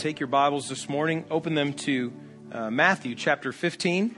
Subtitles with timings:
[0.00, 2.10] take your Bibles this morning, open them to
[2.52, 4.16] uh, Matthew chapter 15.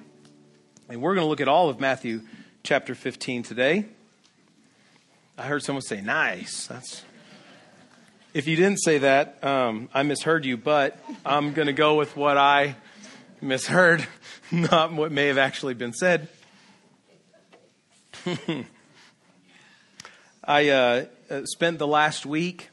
[0.88, 2.20] And we're going to look at all of Matthew
[2.62, 3.86] chapter 15 today.
[5.36, 6.68] I heard someone say, nice.
[6.68, 7.02] That's.
[8.32, 12.16] If you didn't say that, um, I misheard you, but I'm going to go with
[12.16, 12.76] what I
[13.40, 14.06] misheard,
[14.52, 16.28] not what may have actually been said.
[20.44, 22.68] I uh, uh, spent the last week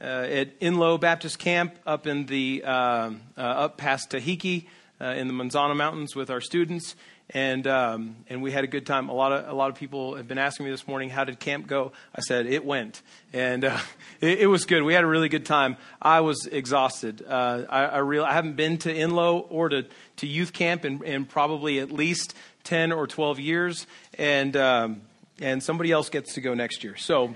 [0.00, 4.66] uh, at Inlow Baptist Camp up in the uh, uh up past Tajique
[5.00, 6.94] uh, in the Manzano Mountains with our students,
[7.30, 9.08] and um, and we had a good time.
[9.08, 11.38] A lot of a lot of people have been asking me this morning, "How did
[11.38, 13.02] camp go?" I said it went,
[13.32, 13.78] and uh,
[14.20, 14.82] it, it, was good.
[14.82, 15.76] We had a really good time.
[16.00, 17.24] I was exhausted.
[17.26, 21.02] Uh, I, I, real, I haven't been to Inlow or to to youth camp in,
[21.02, 23.86] in probably at least ten or twelve years,
[24.18, 25.02] and um,
[25.40, 26.96] and somebody else gets to go next year.
[26.96, 27.34] So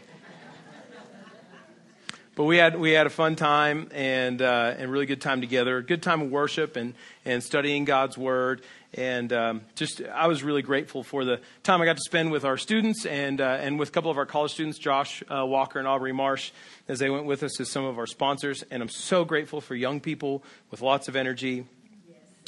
[2.37, 5.81] but we had we had a fun time and uh, and really good time together.
[5.83, 8.63] Good time of worship and and studying God's word.
[8.95, 12.45] And um, just I was really grateful for the time I got to spend with
[12.45, 15.79] our students and uh, and with a couple of our college students, Josh uh, Walker
[15.79, 16.51] and Aubrey Marsh,
[16.89, 18.65] as they went with us as some of our sponsors.
[18.71, 21.67] And I'm so grateful for young people with lots of energy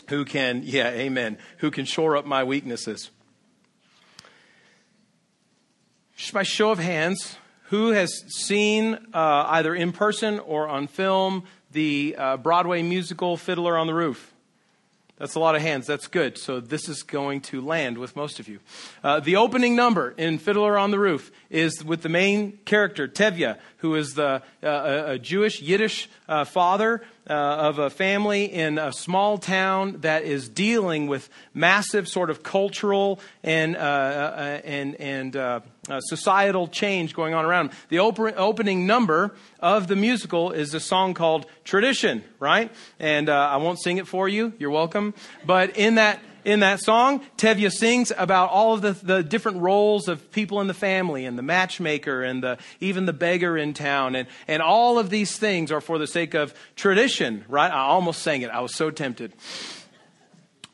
[0.08, 3.10] who can yeah amen who can shore up my weaknesses.
[6.16, 7.36] Just by show of hands,
[7.68, 13.76] who has seen uh, either in person or on film the uh, Broadway musical Fiddler
[13.76, 14.32] on the Roof?
[15.18, 15.86] That's a lot of hands.
[15.86, 16.36] That's good.
[16.36, 18.60] So this is going to land with most of you.
[19.02, 23.56] Uh, the opening number in Fiddler on the Roof is with the main character, Tevye,
[23.78, 28.92] who is the, uh, a Jewish Yiddish uh, father uh, of a family in a
[28.92, 35.36] small town that is dealing with massive sort of cultural and, uh, uh, and, and
[35.36, 35.60] uh,
[36.00, 37.70] societal change going on around.
[37.88, 42.70] The op- opening number of the musical is a song called Tradition, right?
[42.98, 44.52] And I won't sing it for you.
[44.58, 45.14] You're welcome.
[45.44, 50.06] But in that in that song, Tevye sings about all of the, the different roles
[50.06, 54.14] of people in the family and the matchmaker and the, even the beggar in town.
[54.14, 57.70] And, and all of these things are for the sake of tradition, right?
[57.70, 58.50] I almost sang it.
[58.50, 59.32] I was so tempted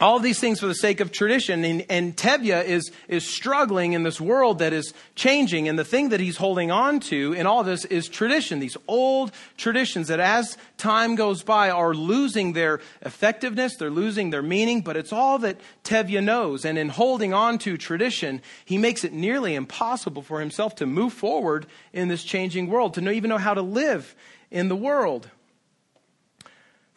[0.03, 1.65] all these things for the sake of tradition.
[1.65, 2.21] And, and
[2.67, 5.69] is, is struggling in this world that is changing.
[5.69, 9.31] And the thing that he's holding on to in all this is tradition, these old
[9.57, 14.97] traditions that as time goes by are losing their effectiveness, they're losing their meaning, but
[14.97, 16.65] it's all that Tevye knows.
[16.65, 21.12] And in holding on to tradition, he makes it nearly impossible for himself to move
[21.12, 24.17] forward in this changing world, to know, even know how to live
[24.51, 25.31] in the world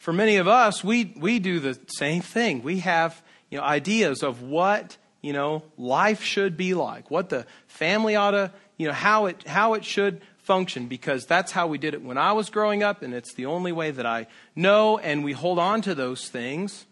[0.05, 2.61] for many of us, we, we do the same thing.
[2.61, 7.47] We have you know, ideas of what you know, life should be like, what the
[7.65, 11.79] family ought to, you know, how it, how it should function, because that's how we
[11.79, 14.99] did it when I was growing up, and it's the only way that I know,
[14.99, 16.85] and we hold on to those things.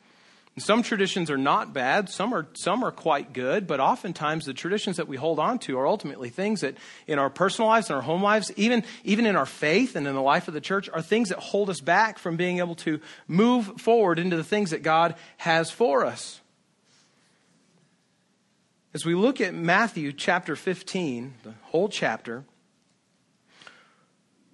[0.58, 4.98] Some traditions are not bad, some are, some are quite good, but oftentimes the traditions
[4.98, 6.78] that we hold on to are ultimately things that
[7.08, 10.14] in our personal lives and our home lives, even, even in our faith and in
[10.14, 13.00] the life of the church, are things that hold us back from being able to
[13.28, 16.40] move forward into the things that God has for us.
[18.94, 22.44] As we look at Matthew chapter 15, the whole chapter,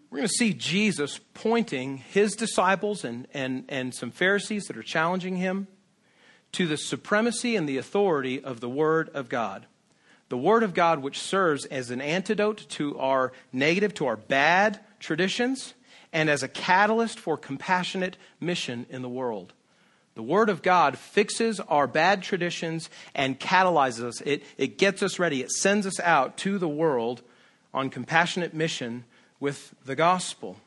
[0.09, 4.83] we're going to see Jesus pointing his disciples and, and, and some Pharisees that are
[4.83, 5.67] challenging him
[6.53, 9.65] to the supremacy and the authority of the Word of God.
[10.29, 14.79] The Word of God, which serves as an antidote to our negative, to our bad
[14.99, 15.73] traditions,
[16.13, 19.53] and as a catalyst for compassionate mission in the world.
[20.15, 24.21] The Word of God fixes our bad traditions and catalyzes us.
[24.21, 25.41] It, it gets us ready.
[25.41, 27.21] It sends us out to the world
[27.73, 29.05] on compassionate mission
[29.39, 30.57] with the gospel.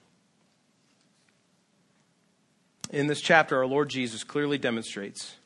[2.91, 5.37] In this chapter, our Lord Jesus clearly demonstrates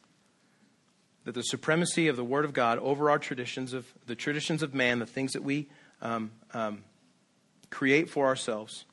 [1.26, 4.72] that the supremacy of the Word of God over our traditions of the traditions of
[4.75, 5.66] man, the things that we
[6.00, 6.84] um, um,
[7.69, 8.84] create for ourselves,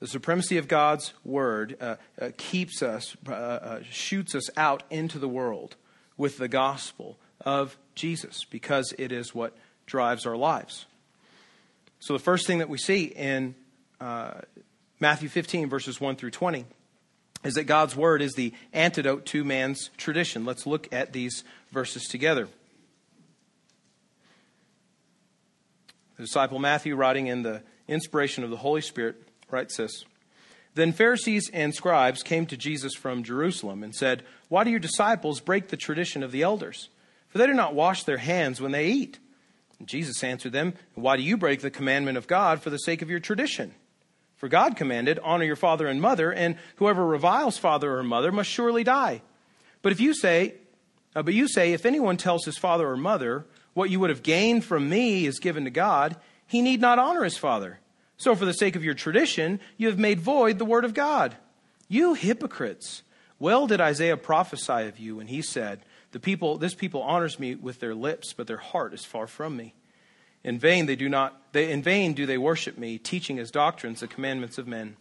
[0.00, 5.20] the supremacy of God's Word uh, uh, keeps us, uh, uh, shoots us out into
[5.20, 5.76] the world
[6.16, 10.86] with the gospel of Jesus because it is what drives our lives.
[12.00, 13.54] So, the first thing that we see in
[14.00, 14.40] uh,
[14.98, 16.66] Matthew 15, verses 1 through 20
[17.44, 20.44] is that God's word is the antidote to man's tradition.
[20.44, 22.48] Let's look at these verses together.
[26.16, 29.16] The disciple Matthew, writing in the inspiration of the Holy Spirit,
[29.50, 30.04] writes this
[30.74, 35.40] Then Pharisees and scribes came to Jesus from Jerusalem and said, Why do your disciples
[35.40, 36.90] break the tradition of the elders?
[37.28, 39.18] For they do not wash their hands when they eat.
[39.78, 43.02] And Jesus answered them, Why do you break the commandment of God for the sake
[43.02, 43.74] of your tradition?
[44.42, 48.50] For God commanded, Honor your father and mother, and whoever reviles father or mother must
[48.50, 49.22] surely die.
[49.82, 50.54] But if you say,
[51.14, 54.24] uh, but you say, if anyone tells his father or mother, what you would have
[54.24, 57.78] gained from me is given to God, he need not honor his father.
[58.16, 61.36] So for the sake of your tradition, you have made void the word of God.
[61.86, 63.04] You hypocrites!
[63.38, 67.54] Well did Isaiah prophesy of you when he said, the people, this people honors me
[67.54, 69.72] with their lips, but their heart is far from me.
[70.44, 74.00] In vain they do not they, in vain do they worship me, teaching as doctrines
[74.00, 74.96] the commandments of men.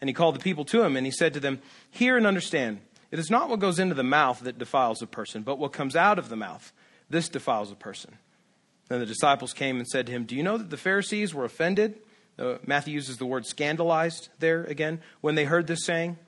[0.00, 1.60] And he called the people to him, and he said to them,
[1.90, 2.80] Hear and understand.
[3.10, 5.96] It is not what goes into the mouth that defiles a person, but what comes
[5.96, 6.72] out of the mouth.
[7.08, 8.18] This defiles a person.
[8.88, 11.44] Then the disciples came and said to him, Do you know that the Pharisees were
[11.44, 11.98] offended?
[12.38, 16.18] Uh, Matthew uses the word scandalized there again when they heard this saying.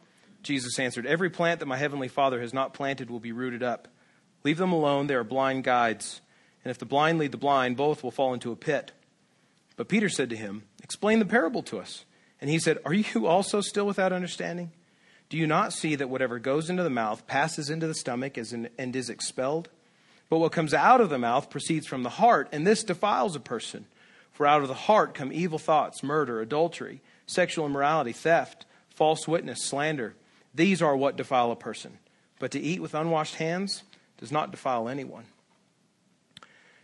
[0.42, 3.88] Jesus answered, Every plant that my heavenly Father has not planted will be rooted up.
[4.44, 6.20] Leave them alone, they are blind guides.
[6.64, 8.92] And if the blind lead the blind, both will fall into a pit.
[9.76, 12.04] But Peter said to him, Explain the parable to us.
[12.40, 14.72] And he said, Are you also still without understanding?
[15.28, 18.96] Do you not see that whatever goes into the mouth passes into the stomach and
[18.96, 19.70] is expelled?
[20.28, 23.40] But what comes out of the mouth proceeds from the heart, and this defiles a
[23.40, 23.86] person.
[24.32, 29.64] For out of the heart come evil thoughts, murder, adultery, sexual immorality, theft, false witness,
[29.64, 30.14] slander.
[30.54, 31.98] These are what defile a person.
[32.38, 33.84] But to eat with unwashed hands
[34.18, 35.24] does not defile anyone.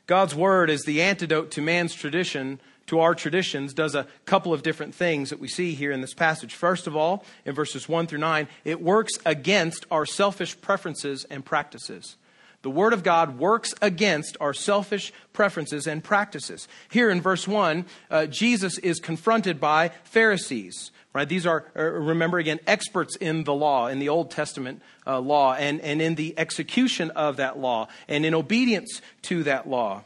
[0.08, 4.62] God's word is the antidote to man's tradition, to our traditions, does a couple of
[4.62, 6.54] different things that we see here in this passage.
[6.54, 11.44] First of all, in verses 1 through 9, it works against our selfish preferences and
[11.44, 12.16] practices.
[12.62, 16.68] The Word of God works against our selfish preferences and practices.
[16.90, 20.90] Here in verse 1, uh, Jesus is confronted by Pharisees.
[21.14, 21.28] Right?
[21.28, 25.54] These are, uh, remember again, experts in the law, in the Old Testament uh, law,
[25.54, 30.04] and, and in the execution of that law, and in obedience to that law.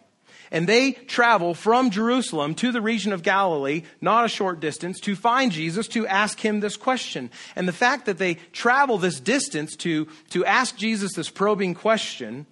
[0.52, 5.16] And they travel from Jerusalem to the region of Galilee, not a short distance, to
[5.16, 7.30] find Jesus to ask him this question.
[7.56, 12.46] And the fact that they travel this distance to, to ask Jesus this probing question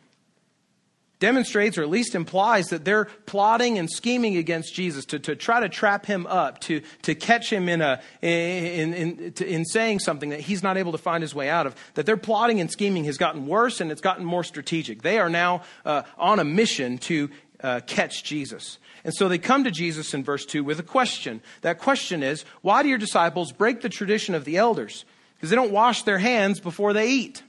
[1.20, 5.60] demonstrates or at least implies that they're plotting and scheming against Jesus to, to try
[5.60, 10.30] to trap him up, to, to catch him in, a, in, in, in saying something
[10.30, 11.76] that he's not able to find his way out of.
[11.94, 15.02] That their plotting and scheming has gotten worse and it's gotten more strategic.
[15.02, 17.30] They are now uh, on a mission to
[17.62, 18.78] uh, catch Jesus.
[19.04, 21.42] And so they come to Jesus in verse 2 with a question.
[21.60, 25.04] That question is, why do your disciples break the tradition of the elders?
[25.36, 27.42] Because they don't wash their hands before they eat.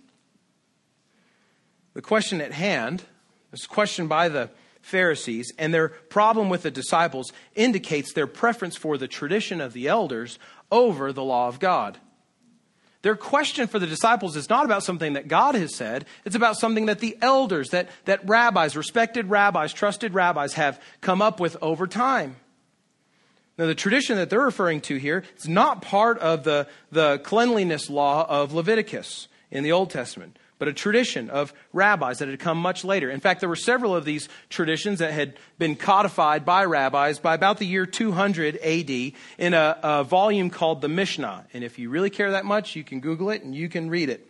[1.93, 3.03] The question at hand
[3.51, 4.49] this question by the
[4.81, 9.87] Pharisees and their problem with the disciples indicates their preference for the tradition of the
[9.87, 10.39] elders
[10.71, 11.99] over the law of God.
[13.03, 16.57] Their question for the disciples is not about something that God has said, it's about
[16.57, 21.57] something that the elders, that, that rabbis, respected rabbis, trusted rabbis have come up with
[21.61, 22.35] over time.
[23.57, 27.89] Now, the tradition that they're referring to here is not part of the, the cleanliness
[27.89, 32.59] law of Leviticus in the Old Testament but a tradition of rabbis that had come
[32.59, 33.09] much later.
[33.09, 37.33] In fact, there were several of these traditions that had been codified by rabbis by
[37.33, 38.89] about the year 200 AD
[39.39, 41.47] in a, a volume called the Mishnah.
[41.51, 44.09] And if you really care that much, you can Google it and you can read
[44.09, 44.29] it.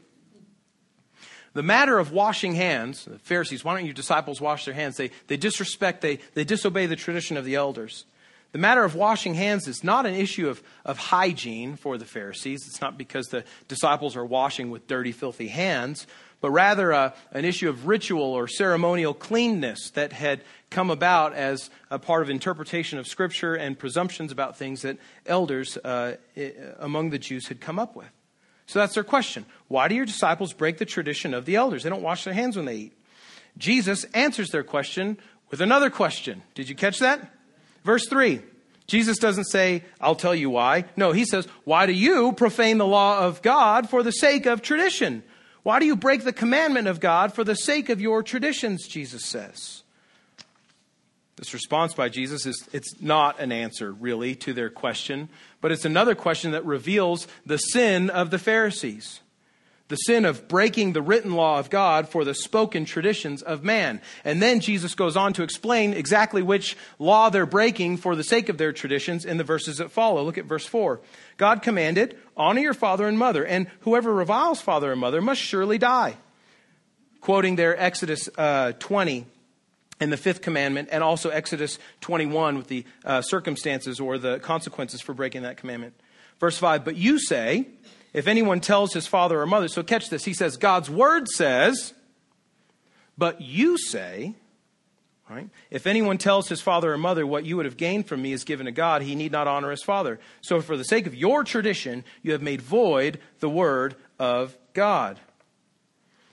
[1.51, 4.95] The matter of washing hands, the Pharisees, why don't your disciples wash their hands?
[4.95, 8.06] They, they disrespect, they, they disobey the tradition of the elders.
[8.51, 12.63] The matter of washing hands is not an issue of, of hygiene for the Pharisees.
[12.68, 16.06] It's not because the disciples are washing with dirty, filthy hands,
[16.42, 21.69] but rather uh, an issue of ritual or ceremonial cleanness that had come about as
[21.90, 26.18] a part of interpretation of Scripture and presumptions about things that elders uh,
[26.80, 28.09] among the Jews had come up with.
[28.66, 29.45] So that's their question.
[29.69, 31.83] Why do your disciples break the tradition of the elders?
[31.83, 32.97] They don't wash their hands when they eat.
[33.57, 35.18] Jesus answers their question
[35.49, 36.42] with another question.
[36.56, 37.33] Did you catch that?
[37.83, 38.42] Verse 3.
[38.92, 40.83] Jesus doesn't say, I'll tell you why.
[40.98, 44.62] No, he says, Why do you profane the law of God for the sake of
[44.62, 45.24] tradition?
[45.64, 48.86] Why do you break the commandment of God for the sake of your traditions?
[48.90, 49.83] Jesus says.
[51.38, 55.30] This response by Jesus is it's not an answer really to their question,
[55.62, 59.20] but it's another question that reveals the sin of the Pharisees
[59.92, 64.02] the sin of breaking the written law of God for the spoken traditions of man.
[64.24, 68.50] And then Jesus goes on to explain exactly which law they're breaking for the sake
[68.50, 70.24] of their traditions in the verses that follow.
[70.24, 71.00] Look at verse 4.
[71.38, 75.78] God commanded, Honor your father and mother, and whoever reviles father and mother must surely
[75.78, 76.16] die.
[77.19, 79.28] Quoting there Exodus uh, 20
[80.00, 85.00] and the fifth commandment, and also Exodus 21 with the uh, circumstances or the consequences
[85.00, 85.94] for breaking that commandment.
[86.40, 87.68] Verse 5 But you say,
[88.13, 91.94] if anyone tells his father or mother, so catch this, he says, God's word says,
[93.18, 94.35] but you say,
[95.30, 95.49] Right?
[95.69, 98.44] If anyone tells his father or mother, What you would have gained from me is
[98.44, 100.19] given to God, he need not honor his father.
[100.41, 105.19] So, for the sake of your tradition, you have made void the word of God.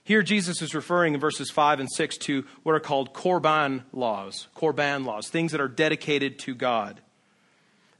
[0.03, 4.47] Here, Jesus is referring in verses 5 and 6 to what are called korban laws,
[4.55, 6.99] korban laws, things that are dedicated to God.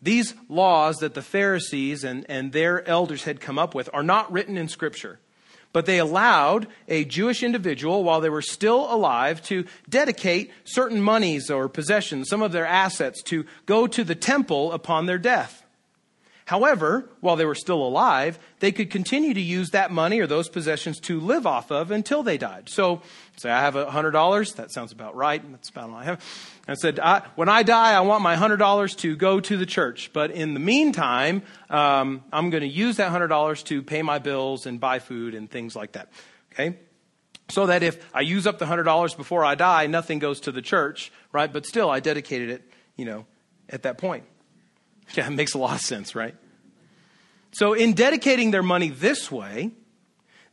[0.02, 4.32] These laws that the Pharisees and, and their elders had come up with are not
[4.32, 5.20] written in Scripture.
[5.72, 11.52] But they allowed a Jewish individual, while they were still alive, to dedicate certain monies
[11.52, 15.64] or possessions, some of their assets, to go to the temple upon their death.
[16.50, 20.50] However, while they were still alive, they could continue to use that money or those
[20.50, 22.70] possessions to live off of until they died.
[22.70, 23.04] So,
[23.38, 24.56] say I have a $100.
[24.56, 25.44] That sounds about right.
[25.52, 26.26] That's about all I have.
[26.68, 30.10] I said, I, when I die, I want my $100 to go to the church.
[30.12, 34.66] But in the meantime, um, I'm going to use that $100 to pay my bills
[34.66, 36.10] and buy food and things like that.
[36.54, 36.80] Okay?
[37.50, 40.64] So that if I use up the $100 before I die, nothing goes to the
[40.64, 41.54] church, right?
[41.54, 42.64] But still, I dedicated it,
[42.96, 43.28] you know,
[43.70, 44.24] at that point.
[45.14, 46.36] Yeah, it makes a lot of sense, right?
[47.52, 49.72] So, in dedicating their money this way,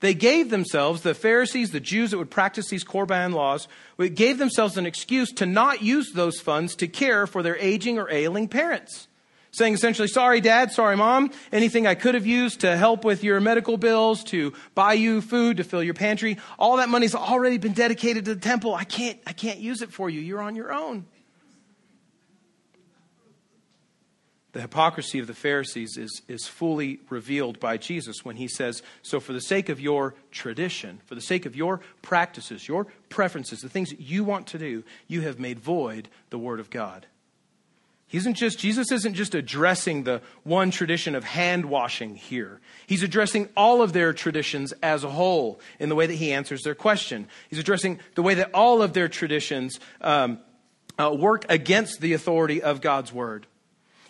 [0.00, 3.68] they gave themselves, the Pharisees, the Jews that would practice these Korban laws,
[4.14, 8.10] gave themselves an excuse to not use those funds to care for their aging or
[8.10, 9.08] ailing parents.
[9.52, 13.40] Saying essentially, sorry, dad, sorry, mom, anything I could have used to help with your
[13.40, 17.72] medical bills, to buy you food, to fill your pantry, all that money's already been
[17.72, 18.74] dedicated to the temple.
[18.74, 20.20] I can't, I can't use it for you.
[20.20, 21.06] You're on your own.
[24.56, 29.20] The hypocrisy of the Pharisees is, is fully revealed by Jesus when he says, So,
[29.20, 33.68] for the sake of your tradition, for the sake of your practices, your preferences, the
[33.68, 37.04] things that you want to do, you have made void the Word of God.
[38.06, 42.58] He isn't just, Jesus isn't just addressing the one tradition of hand washing here.
[42.86, 46.62] He's addressing all of their traditions as a whole in the way that he answers
[46.62, 47.28] their question.
[47.50, 50.38] He's addressing the way that all of their traditions um,
[50.98, 53.46] uh, work against the authority of God's Word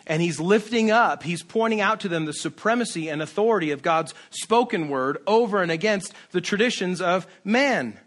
[0.07, 4.13] and he's lifting up, he's pointing out to them the supremacy and authority of God's
[4.31, 7.99] spoken word over and against the traditions of man.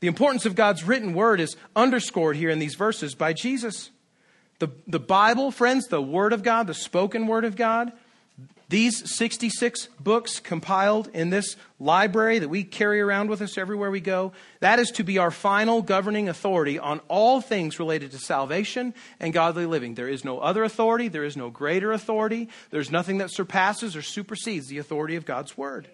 [0.00, 3.90] The importance of God's written word is underscored here in these verses by Jesus.
[4.58, 7.92] The, the Bible, friends, the Word of God, the spoken Word of God,
[8.68, 14.00] these 66 books compiled in this library that we carry around with us everywhere we
[14.00, 18.92] go, that is to be our final governing authority on all things related to salvation
[19.20, 19.94] and godly living.
[19.94, 24.02] There is no other authority, there is no greater authority, there's nothing that surpasses or
[24.02, 25.88] supersedes the authority of God's Word.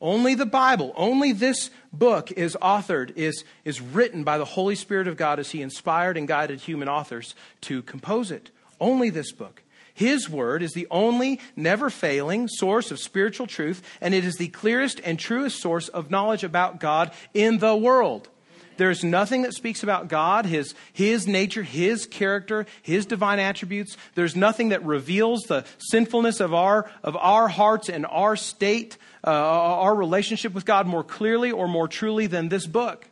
[0.00, 5.08] Only the Bible, only this book is authored, is, is written by the Holy Spirit
[5.08, 8.52] of God as He inspired and guided human authors to compose it.
[8.80, 9.64] Only this book.
[9.98, 14.46] His word is the only never failing source of spiritual truth, and it is the
[14.46, 18.28] clearest and truest source of knowledge about God in the world.
[18.76, 23.96] There's nothing that speaks about God, his, his nature, His character, His divine attributes.
[24.14, 29.30] There's nothing that reveals the sinfulness of our, of our hearts and our state, uh,
[29.32, 33.08] our relationship with God more clearly or more truly than this book.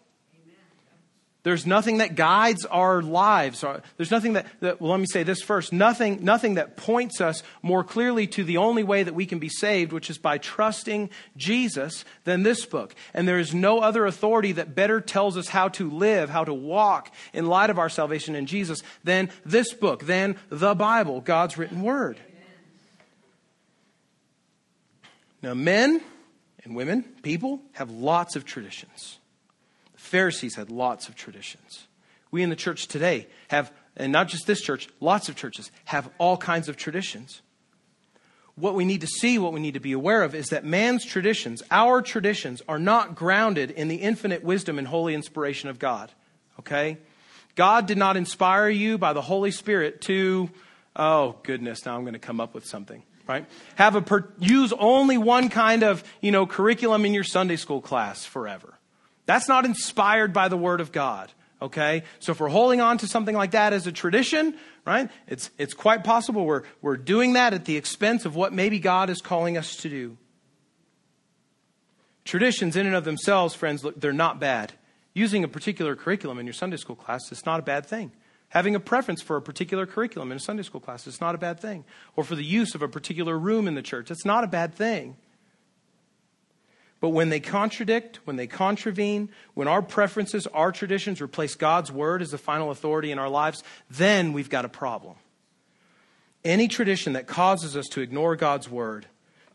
[1.46, 3.64] There's nothing that guides our lives.
[3.96, 5.72] There's nothing that, that, well, let me say this first.
[5.72, 9.48] Nothing, nothing that points us more clearly to the only way that we can be
[9.48, 12.96] saved, which is by trusting Jesus, than this book.
[13.14, 16.52] And there is no other authority that better tells us how to live, how to
[16.52, 21.56] walk in light of our salvation in Jesus than this book, than the Bible, God's
[21.56, 22.18] written word.
[25.42, 26.00] Now, men
[26.64, 29.20] and women, people, have lots of traditions.
[30.06, 31.86] Pharisees had lots of traditions.
[32.30, 36.08] We in the church today have, and not just this church, lots of churches have
[36.18, 37.42] all kinds of traditions.
[38.54, 41.04] What we need to see, what we need to be aware of, is that man's
[41.04, 46.10] traditions, our traditions, are not grounded in the infinite wisdom and holy inspiration of God.
[46.60, 46.98] Okay?
[47.54, 50.48] God did not inspire you by the Holy Spirit to,
[50.94, 53.44] oh goodness, now I'm going to come up with something right?
[53.74, 57.80] Have a per, use only one kind of, you know, curriculum in your Sunday school
[57.80, 58.78] class forever.
[59.26, 61.32] That's not inspired by the Word of God.
[61.60, 62.04] Okay?
[62.18, 65.74] So if we're holding on to something like that as a tradition, right, it's, it's
[65.74, 69.56] quite possible we're, we're doing that at the expense of what maybe God is calling
[69.56, 70.16] us to do.
[72.24, 74.72] Traditions, in and of themselves, friends, look, they're not bad.
[75.14, 78.12] Using a particular curriculum in your Sunday school class is not a bad thing.
[78.50, 81.38] Having a preference for a particular curriculum in a Sunday school class is not a
[81.38, 81.84] bad thing.
[82.16, 84.74] Or for the use of a particular room in the church, it's not a bad
[84.74, 85.16] thing.
[87.00, 92.22] But when they contradict, when they contravene, when our preferences, our traditions replace God's word
[92.22, 95.16] as the final authority in our lives, then we've got a problem.
[96.44, 99.06] Any tradition that causes us to ignore God's word,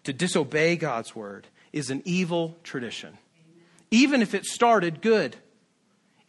[0.03, 3.17] to disobey God's word, is an evil tradition.
[3.89, 5.35] Even if it started good.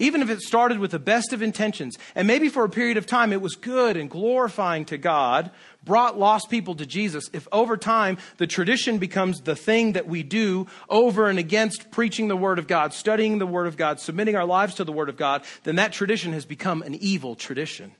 [0.03, 3.07] Even if it started with the best of intentions, and maybe for a period of
[3.07, 5.53] time it was good and glorifying to God,
[5.85, 10.25] brought lost people to Jesus, if over time the tradition becomes the thing that we
[10.25, 14.35] do over and against preaching the Word of God, studying the Word of God, submitting
[14.35, 17.93] our lives to the Word of God, then that tradition has become an evil tradition.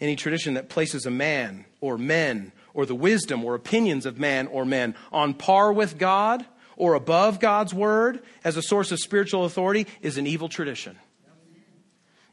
[0.00, 4.46] Any tradition that places a man or men or the wisdom or opinions of man
[4.46, 6.46] or men on par with God
[6.80, 10.96] or above God's Word as a source of spiritual authority is an evil tradition.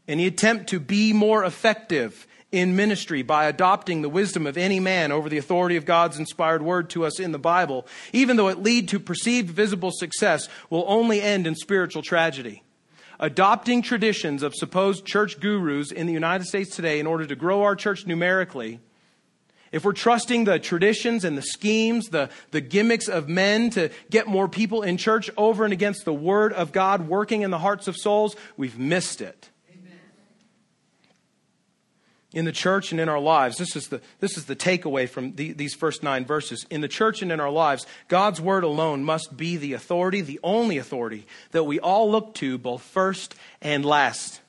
[0.08, 5.12] Any attempt to be more effective in ministry by adopting the wisdom of any man
[5.12, 8.63] over the authority of God's inspired word to us in the Bible, even though it
[8.63, 12.63] lead to perceived visible success, will only end in spiritual tragedy.
[13.20, 17.63] Adopting traditions of supposed church gurus in the United States today in order to grow
[17.63, 18.80] our church numerically,
[19.72, 24.28] if we're trusting the traditions and the schemes, the, the gimmicks of men to get
[24.28, 27.88] more people in church over and against the Word of God working in the hearts
[27.88, 29.50] of souls, we've missed it
[32.34, 33.58] in the church and in our lives.
[33.58, 36.66] This is the, this is the takeaway from the, these first nine verses.
[36.70, 40.40] In the church and in our lives, God's word alone must be the authority, the
[40.44, 44.42] only authority that we all look to both first and last.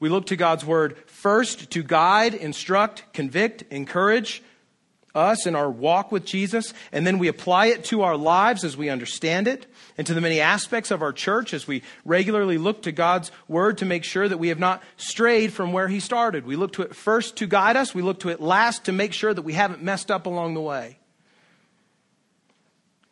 [0.00, 4.42] We look to God's word first to guide, instruct, convict, encourage,
[5.14, 8.76] us in our walk with Jesus, and then we apply it to our lives as
[8.76, 12.82] we understand it, and to the many aspects of our church as we regularly look
[12.82, 16.44] to God's Word to make sure that we have not strayed from where He started.
[16.44, 19.12] We look to it first to guide us, we look to it last to make
[19.12, 20.98] sure that we haven't messed up along the way.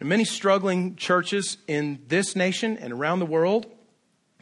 [0.00, 3.67] And many struggling churches in this nation and around the world,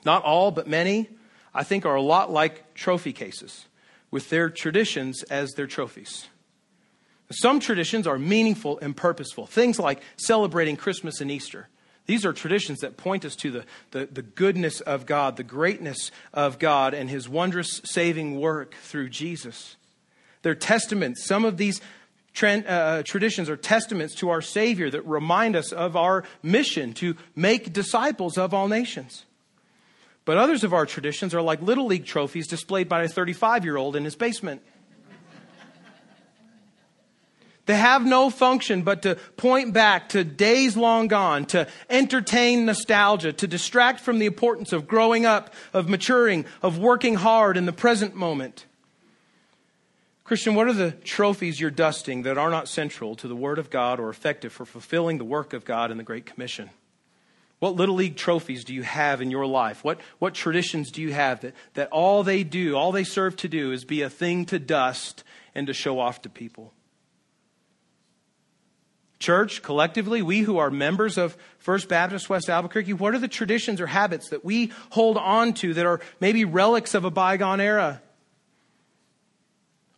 [0.06, 1.10] not all, but many,
[1.54, 3.66] I think are a lot like trophy cases,
[4.10, 6.28] with their traditions as their trophies.
[7.30, 9.46] Some traditions are meaningful and purposeful.
[9.46, 11.68] Things like celebrating Christmas and Easter.
[12.06, 16.10] These are traditions that point us to the, the, the, goodness of God, the greatness
[16.32, 19.76] of God, and His wondrous saving work through Jesus.
[20.40, 21.26] They're testaments.
[21.26, 21.82] Some of these
[22.32, 27.14] tra- uh, traditions are testaments to our Savior that remind us of our mission to
[27.36, 29.26] make disciples of all nations.
[30.28, 33.78] But others of our traditions are like Little League trophies displayed by a 35 year
[33.78, 34.60] old in his basement.
[37.64, 43.32] They have no function but to point back to days long gone, to entertain nostalgia,
[43.32, 47.72] to distract from the importance of growing up, of maturing, of working hard in the
[47.72, 48.66] present moment.
[50.24, 53.70] Christian, what are the trophies you're dusting that are not central to the Word of
[53.70, 56.68] God or effective for fulfilling the work of God in the Great Commission?
[57.58, 59.82] What Little League trophies do you have in your life?
[59.82, 63.48] What, what traditions do you have that, that all they do, all they serve to
[63.48, 66.72] do is be a thing to dust and to show off to people?
[69.18, 73.80] Church, collectively, we who are members of First Baptist West Albuquerque, what are the traditions
[73.80, 78.00] or habits that we hold on to that are maybe relics of a bygone era?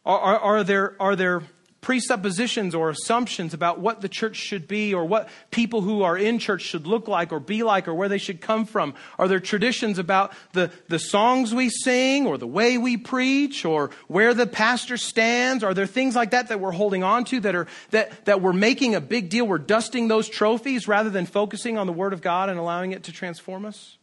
[0.06, 1.42] Are, are, are there, are there
[1.80, 6.38] presuppositions or assumptions about what the church should be or what people who are in
[6.38, 8.94] church should look like or be like or where they should come from?
[9.18, 13.90] Are there traditions about the, the songs we sing or the way we preach or
[14.08, 15.64] where the pastor stands?
[15.64, 18.52] Are there things like that that we're holding on to that are that, that we're
[18.52, 19.46] making a big deal?
[19.46, 23.04] We're dusting those trophies rather than focusing on the Word of God and allowing it
[23.04, 23.96] to transform us?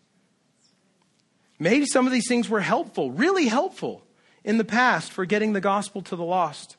[1.60, 4.04] Maybe some of these things were helpful, really helpful
[4.44, 6.77] in the past for getting the gospel to the lost.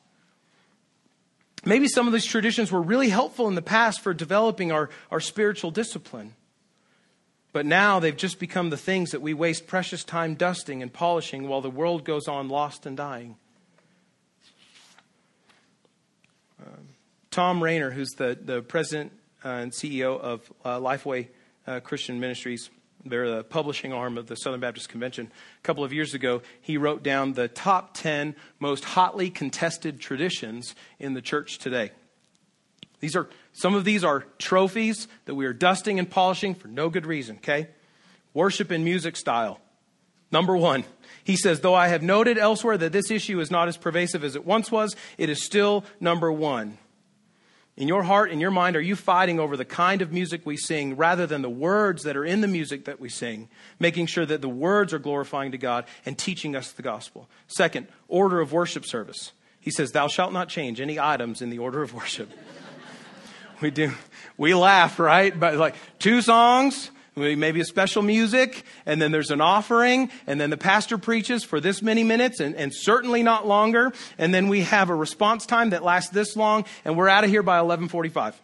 [1.69, 5.21] Maybe some of these traditions were really helpful in the past for developing our, our
[5.21, 6.35] spiritual discipline.
[7.53, 11.47] But now they've just become the things that we waste precious time dusting and polishing
[11.47, 13.37] while the world goes on lost and dying.
[16.59, 16.89] Um,
[17.31, 19.13] Thom Rainer, who's the, the president
[19.45, 21.29] uh, and CEO of uh, Lifeway
[21.67, 22.71] uh, Christian Ministries,
[23.09, 25.31] they're the uh, publishing arm of the Southern Baptist Convention.
[25.59, 30.75] A couple of years ago, he wrote down the top 10 most hotly contested traditions
[30.99, 31.93] in the church today.
[33.01, 36.91] These are, some of these are trophies that we are dusting and polishing for no
[36.91, 37.69] good reason, okay?
[38.35, 39.61] Worship and music style.
[40.31, 40.85] Number one,
[41.25, 44.37] he says, though I have noted elsewhere that this issue is not as pervasive as
[44.37, 46.79] it once was, it is still number one.
[47.79, 50.57] In your heart, in your mind, are you fighting over the kind of music we
[50.57, 54.27] sing rather than the words that are in the music that we sing, making sure
[54.27, 57.29] that the words are glorifying to God and teaching us the gospel?
[57.47, 59.31] Second, order of worship service.
[59.61, 62.29] He says, Thou shalt not change any items in the order of worship.
[63.61, 63.93] we do.
[64.37, 65.39] We laugh, right?
[65.39, 70.51] But like two songs, maybe a special music, and then there's an offering, and then
[70.51, 74.63] the pastor preaches for this many minutes, and, and certainly not longer, and then we
[74.63, 78.41] have a response time that lasts this long, and we're out of here by 1145.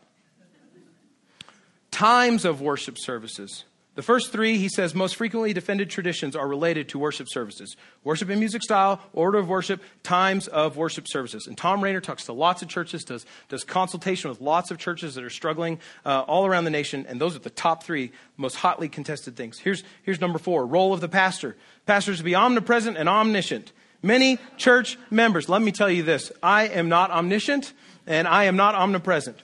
[1.91, 3.65] Times of worship services.
[3.95, 8.29] The first three, he says, most frequently defended traditions are related to worship services worship
[8.29, 11.47] and music style, order of worship, times of worship services.
[11.47, 15.15] And Thom Rainer talks to lots of churches, does, does consultation with lots of churches
[15.15, 18.57] that are struggling uh, all around the nation, and those are the top three most
[18.57, 19.59] hotly contested things.
[19.59, 21.57] Here's, here's number four role of the pastor.
[21.87, 23.73] Pastors to be omnipresent and omniscient.
[24.03, 27.73] Many church members, let me tell you this I am not omniscient
[28.07, 29.39] and I am not omnipresent.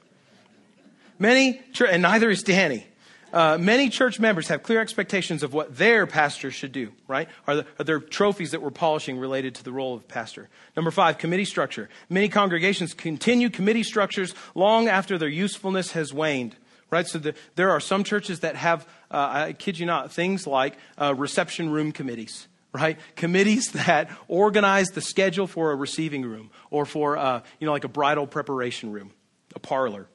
[1.18, 2.86] Many, and neither is Danny.
[3.32, 7.28] Uh, many church members have clear expectations of what their pastor should do, right?
[7.46, 10.48] Are, the, are there trophies that we're polishing related to the role of pastor?
[10.76, 11.88] Number five, committee structure.
[12.08, 16.56] Many congregations continue committee structures long after their usefulness has waned,
[16.90, 17.06] right?
[17.06, 20.76] So the, there are some churches that have, uh, I kid you not, things like
[21.00, 22.46] uh, reception room committees.
[22.72, 23.00] Right?
[23.16, 27.82] Committees that organize the schedule for a receiving room or for, uh, you know, like
[27.82, 29.10] a bridal preparation room,
[29.56, 30.06] a parlor.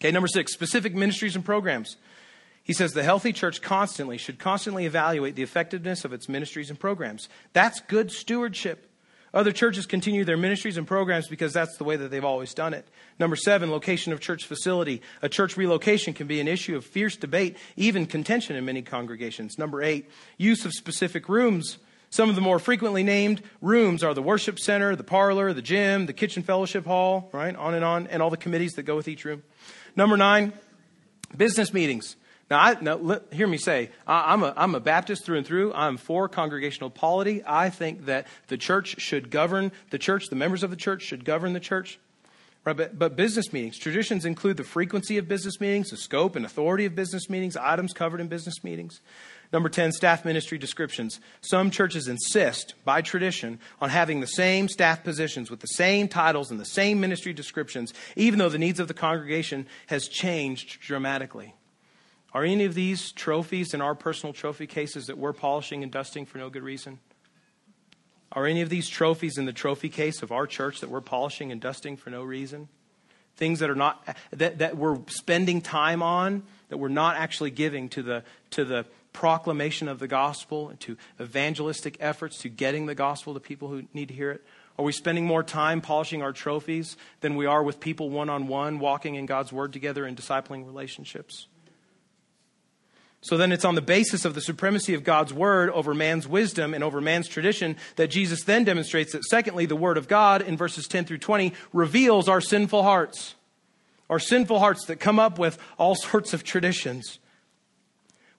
[0.00, 1.96] Okay, number six, specific ministries and programs.
[2.68, 6.78] He says the healthy church constantly should constantly evaluate the effectiveness of its ministries and
[6.78, 7.30] programs.
[7.54, 8.90] That's good stewardship.
[9.32, 12.74] Other churches continue their ministries and programs because that's the way that they've always done
[12.74, 12.86] it.
[13.18, 15.00] Number seven, location of church facility.
[15.22, 19.56] A church relocation can be an issue of fierce debate, even contention in many congregations.
[19.56, 21.78] Number eight, use of specific rooms.
[22.10, 26.04] Some of the more frequently named rooms are the worship center, the parlor, the gym,
[26.04, 27.56] the kitchen fellowship hall, right?
[27.56, 29.42] On and on, and all the committees that go with each room.
[29.96, 30.52] Number nine,
[31.34, 32.16] business meetings.
[32.50, 35.46] Now, I, now let, hear me say, I, am a, I'm a Baptist through and
[35.46, 35.72] through.
[35.74, 37.42] I'm for congregational polity.
[37.46, 41.24] I think that the church should govern the church, the members of the church should
[41.24, 41.98] govern the church.
[42.64, 46.44] Right, but, but business meetings, traditions include the frequency of business meetings, the scope and
[46.44, 49.00] authority of business meetings, items covered in business meetings.
[49.52, 51.20] Number 10, staff ministry descriptions.
[51.40, 56.50] Some churches insist, by tradition, on having the same staff positions with the same titles
[56.50, 61.54] and the same ministry descriptions, even though the needs of the congregation has changed dramatically.
[62.32, 66.26] Are any of these trophies in our personal trophy cases that we're polishing and dusting
[66.26, 66.98] for no good reason?
[68.32, 71.50] Are any of these trophies in the trophy case of our church that we're polishing
[71.50, 72.68] and dusting for no reason?
[73.36, 77.88] Things that are not that, that we're spending time on that we're not actually giving
[77.90, 82.94] to the to the proclamation of the gospel and to evangelistic efforts to getting the
[82.94, 84.44] gospel to people who need to hear it?
[84.78, 88.46] Are we spending more time polishing our trophies than we are with people one on
[88.46, 91.48] one, walking in God's word together and discipling relationships?
[93.20, 96.72] So then it's on the basis of the supremacy of God's word over man's wisdom
[96.72, 100.56] and over man's tradition that Jesus then demonstrates that, secondly, the word of God in
[100.56, 103.34] verses 10 through 20 reveals our sinful hearts,
[104.08, 107.18] our sinful hearts that come up with all sorts of traditions.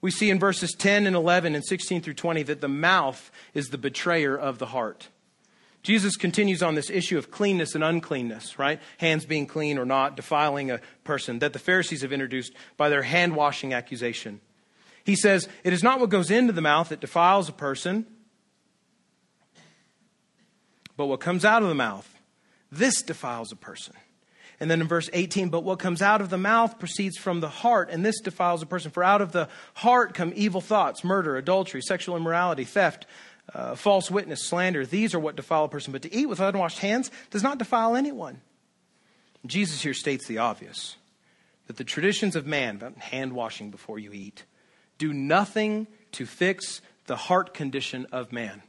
[0.01, 3.67] We see in verses 10 and 11 and 16 through 20 that the mouth is
[3.67, 5.09] the betrayer of the heart.
[5.83, 8.79] Jesus continues on this issue of cleanness and uncleanness, right?
[8.97, 13.03] Hands being clean or not, defiling a person, that the Pharisees have introduced by their
[13.03, 14.39] hand washing accusation.
[15.09, 18.05] He says, It is not what goes into the mouth that defiles a person,
[20.95, 22.07] but what comes out of the mouth.
[22.71, 23.95] This defiles a person.
[24.59, 27.49] And then in verse 18, but what comes out of the mouth proceeds from the
[27.49, 28.91] heart, and this defiles a person.
[28.91, 33.07] For out of the heart come evil thoughts, murder, adultery, sexual immorality, theft,
[33.51, 34.85] uh, false witness, slander.
[34.85, 35.91] These are what defile a person.
[35.91, 38.41] But to eat with unwashed hands does not defile anyone.
[39.43, 40.97] Jesus here states the obvious
[41.65, 44.43] that the traditions of man about hand washing before you eat
[44.99, 48.61] do nothing to fix the heart condition of man.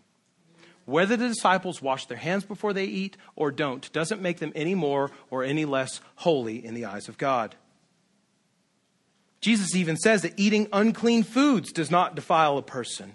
[0.86, 4.74] Whether the disciples wash their hands before they eat or don't doesn't make them any
[4.74, 7.54] more or any less holy in the eyes of God.
[9.40, 13.14] Jesus even says that eating unclean foods does not defile a person.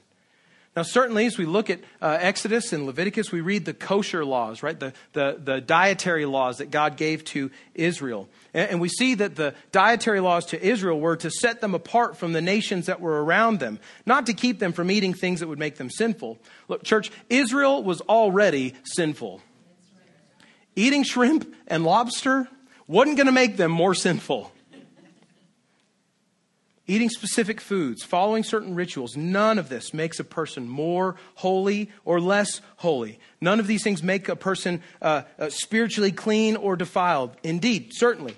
[0.75, 4.61] Now, certainly, as we look at uh, Exodus and Leviticus, we read the kosher laws,
[4.61, 4.77] right?
[4.77, 8.27] The, the, the dietary laws that God gave to Israel.
[8.53, 12.17] And, and we see that the dietary laws to Israel were to set them apart
[12.17, 15.47] from the nations that were around them, not to keep them from eating things that
[15.47, 16.39] would make them sinful.
[16.67, 19.41] Look, church, Israel was already sinful.
[20.75, 22.49] Eating shrimp and lobster
[22.85, 24.51] wasn't going to make them more sinful
[26.87, 32.19] eating specific foods, following certain rituals, none of this makes a person more holy or
[32.19, 33.19] less holy.
[33.41, 37.35] None of these things make a person uh, uh, spiritually clean or defiled.
[37.43, 38.37] Indeed, certainly.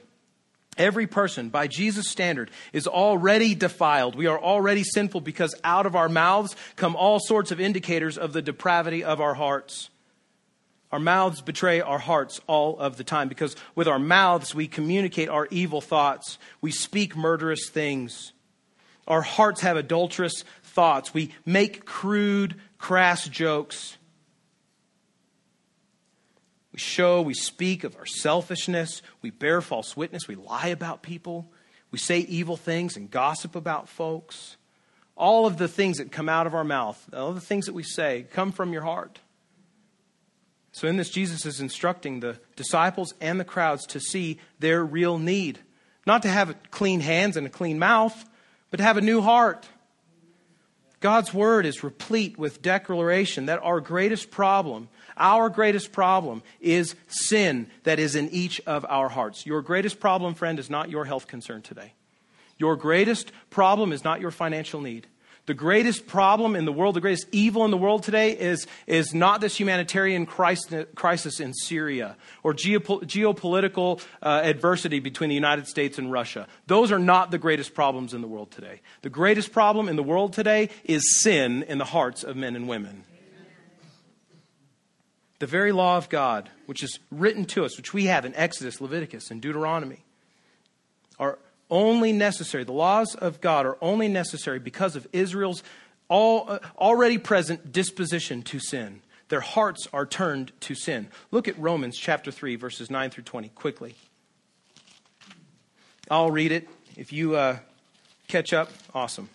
[0.78, 4.16] Every person, by Jesus' standard, is already defiled.
[4.16, 8.32] We are already sinful because out of our mouths come all sorts of indicators of
[8.32, 9.90] the depravity of our hearts.
[10.92, 15.30] Our mouths betray our hearts all of the time because with our mouths we communicate
[15.30, 16.38] our evil thoughts.
[16.62, 18.32] We speak murderous things.
[19.08, 21.14] Our hearts have adulterous thoughts.
[21.14, 23.98] We make crude, crass jokes.
[26.74, 29.02] We show, we speak of our selfishness.
[29.22, 30.28] We bear false witness.
[30.28, 31.52] We lie about people.
[31.90, 34.58] We say evil things and gossip about folks.
[35.16, 37.84] all of the things that come out of our mouth, all the things that we
[37.84, 39.20] say, come from your heart.
[40.72, 45.18] So, in this, Jesus is instructing the disciples and the crowds to see their real
[45.18, 45.60] need.
[46.06, 48.30] Not to have clean hands and a clean mouth,
[48.72, 49.68] but to have a new heart.
[51.00, 57.68] God's word is replete with declaration that our greatest problem, our greatest problem, is sin
[57.84, 59.46] that is in each of our hearts.
[59.46, 61.94] Your greatest problem, friend, is not your health concern today.
[62.58, 65.06] Your greatest problem is not your financial need.
[65.48, 69.14] The greatest problem in the world, the greatest evil in the world today is, is
[69.14, 76.12] not this humanitarian crisis in Syria or geopolitical uh, adversity between the United States and
[76.12, 76.50] Russia.
[76.68, 78.82] Those are not the greatest problems in the world today.
[79.04, 82.68] The greatest problem in the world today is sin in the hearts of men and
[82.68, 83.06] women.
[85.40, 88.82] The very law of God, which is written to us, which we have in Exodus,
[88.82, 90.04] Leviticus, and Deuteronomy,
[91.70, 92.64] only necessary.
[92.64, 95.64] The laws of God are only necessary because of Israel's
[96.10, 99.02] all, uh, already present disposition to sin.
[99.30, 101.08] Their hearts are turned to sin.
[101.32, 103.96] Look at Romans chapter 3, verses 9 through 20, quickly.
[106.10, 106.70] I'll read it.
[106.96, 107.58] If you uh,
[108.30, 109.30] catch up, awesome.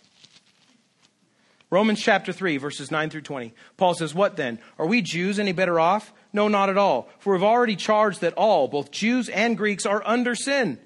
[1.68, 3.52] Romans chapter 3, verses 9 through 20.
[3.76, 4.58] Paul says, What then?
[4.78, 6.12] Are we Jews any better off?
[6.32, 7.10] No, not at all.
[7.18, 10.78] For we've already charged that all, both Jews and Greeks, are under sin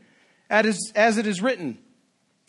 [0.51, 1.79] as, as it is written.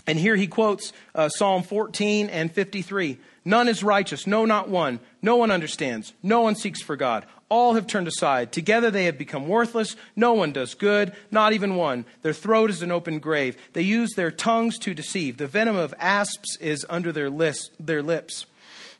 [0.07, 3.17] And here he quotes uh, Psalm 14 and 53.
[3.43, 4.99] None is righteous, no, not one.
[5.21, 6.13] No one understands.
[6.23, 7.25] No one seeks for God.
[7.49, 8.51] All have turned aside.
[8.51, 9.95] Together they have become worthless.
[10.15, 12.05] No one does good, not even one.
[12.21, 13.57] Their throat is an open grave.
[13.73, 15.37] They use their tongues to deceive.
[15.37, 17.69] The venom of asps is under their, lips.
[17.79, 18.45] Their lips.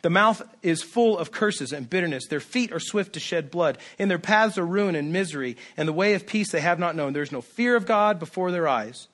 [0.01, 2.27] The mouth is full of curses and bitterness.
[2.27, 3.77] Their feet are swift to shed blood.
[3.97, 6.95] In their paths are ruin and misery, and the way of peace they have not
[6.95, 7.13] known.
[7.13, 9.07] There is no fear of God before their eyes.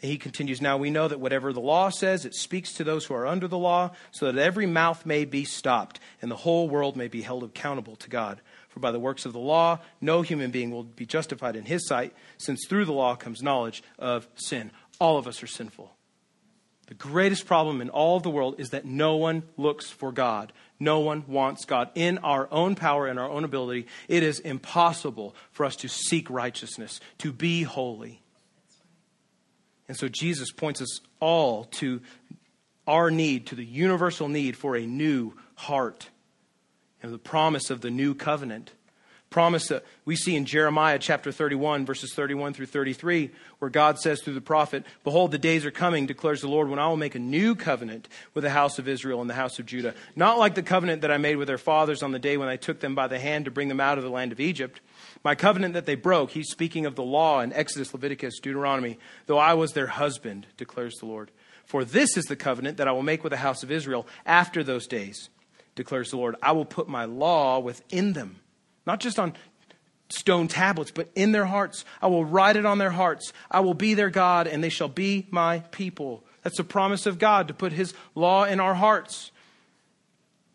[0.00, 3.04] And he continues, Now we know that whatever the law says, it speaks to those
[3.04, 6.68] who are under the law, so that every mouth may be stopped, and the whole
[6.68, 8.40] world may be held accountable to God.
[8.68, 11.86] For by the works of the law, no human being will be justified in his
[11.86, 14.70] sight, since through the law comes knowledge of sin.
[15.00, 15.92] All of us are sinful.
[16.88, 20.54] The greatest problem in all of the world is that no one looks for God.
[20.80, 21.90] No one wants God.
[21.94, 26.30] In our own power and our own ability, it is impossible for us to seek
[26.30, 28.22] righteousness, to be holy.
[29.86, 32.00] And so Jesus points us all to
[32.86, 36.08] our need, to the universal need for a new heart
[37.02, 38.72] and the promise of the new covenant
[39.30, 44.22] promise that we see in Jeremiah chapter 31, verses 31 through 33, where God says
[44.22, 47.14] through the prophet, Behold, the days are coming, declares the Lord, when I will make
[47.14, 49.94] a new covenant with the house of Israel and the house of Judah.
[50.16, 52.56] Not like the covenant that I made with their fathers on the day when I
[52.56, 54.80] took them by the hand to bring them out of the land of Egypt.
[55.22, 59.38] My covenant that they broke, he's speaking of the law in Exodus, Leviticus, Deuteronomy, though
[59.38, 61.30] I was their husband, declares the Lord.
[61.66, 64.64] For this is the covenant that I will make with the house of Israel after
[64.64, 65.28] those days,
[65.74, 66.36] declares the Lord.
[66.42, 68.40] I will put my law within them
[68.88, 69.34] not just on
[70.08, 71.84] stone tablets, but in their hearts.
[72.00, 73.34] I will write it on their hearts.
[73.50, 76.24] I will be their God, and they shall be my people.
[76.42, 79.30] That's a promise of God to put his law in our hearts.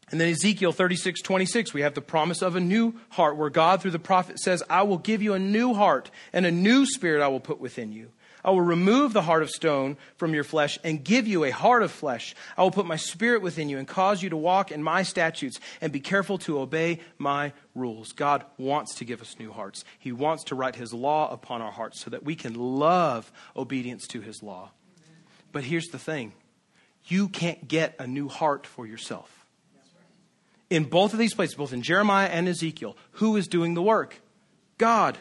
[0.09, 3.81] And then Ezekiel 36, 26, we have the promise of a new heart where God,
[3.81, 7.21] through the prophet, says, I will give you a new heart, and a new spirit
[7.21, 8.09] I will put within you.
[8.45, 11.81] I will remove the heart of stone from your flesh and give you a heart
[11.81, 12.35] of flesh.
[12.57, 15.59] I will put my spirit within you and cause you to walk in my statutes
[15.79, 18.11] and be careful to obey my rules.
[18.11, 19.85] God wants to give us new hearts.
[19.97, 24.07] He wants to write his law upon our hearts so that we can love obedience
[24.07, 24.71] to his law.
[25.53, 26.33] But here's the thing
[27.05, 29.45] you can't get a new heart for yourself.
[30.69, 34.19] In both of these places, both in Jeremiah and Ezekiel, who is doing the work?
[34.77, 35.17] God,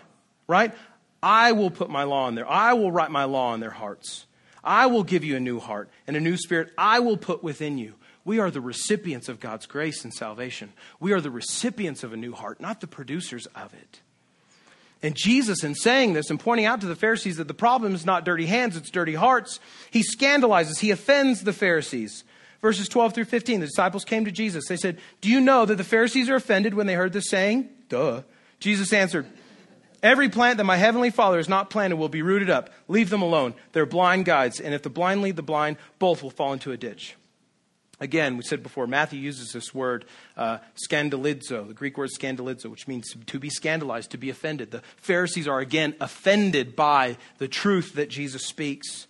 [0.46, 0.72] right?
[1.22, 2.50] I will put my law in there.
[2.50, 4.26] I will write my law in their hearts.
[4.64, 7.78] I will give you a new heart and a new spirit I will put within
[7.78, 7.94] you.
[8.24, 10.72] We are the recipients of God's grace and salvation.
[11.00, 14.00] We are the recipients of a new heart, not the producers of it.
[15.02, 18.06] And Jesus, in saying this and pointing out to the Pharisees that the problem is
[18.06, 19.58] not dirty hands, it's dirty hearts,
[19.90, 22.22] he scandalizes, he offends the Pharisees.
[22.61, 24.68] Verses 12 through 15, the disciples came to Jesus.
[24.68, 27.68] They said, Do you know that the Pharisees are offended when they heard this saying?
[27.88, 28.22] Duh.
[28.61, 29.26] Jesus answered,
[30.03, 32.71] Every plant that my heavenly Father has not planted will be rooted up.
[32.88, 33.55] Leave them alone.
[33.73, 36.77] They're blind guides, and if the blind lead the blind, both will fall into a
[36.77, 37.17] ditch.
[38.01, 42.88] Again, we said before, Matthew uses this word uh, scandalizo, the Greek word scandalizo, which
[42.88, 44.73] means to be scandalized, to be offended.
[44.73, 49.07] The Pharisees are again offended by the truth that Jesus speaks.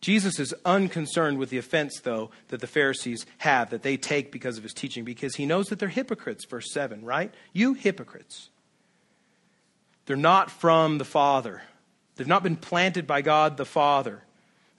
[0.00, 4.56] Jesus is unconcerned with the offense, though, that the Pharisees have, that they take because
[4.56, 7.32] of his teaching, because he knows that they're hypocrites, verse 7, right?
[7.52, 8.48] You hypocrites.
[10.06, 11.62] They're not from the Father.
[12.16, 14.22] They've not been planted by God the Father.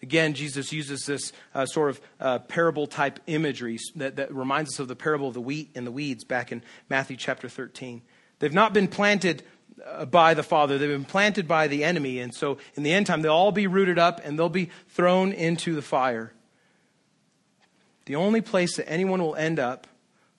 [0.01, 4.79] Again, Jesus uses this uh, sort of uh, parable type imagery that, that reminds us
[4.79, 8.01] of the parable of the wheat and the weeds back in Matthew chapter 13.
[8.39, 9.43] They've not been planted
[9.86, 12.19] uh, by the Father, they've been planted by the enemy.
[12.19, 15.31] And so in the end time, they'll all be rooted up and they'll be thrown
[15.31, 16.33] into the fire.
[18.05, 19.88] The only place that anyone will end up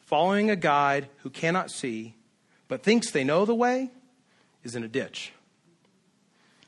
[0.00, 2.14] following a guide who cannot see
[2.68, 3.90] but thinks they know the way
[4.64, 5.32] is in a ditch.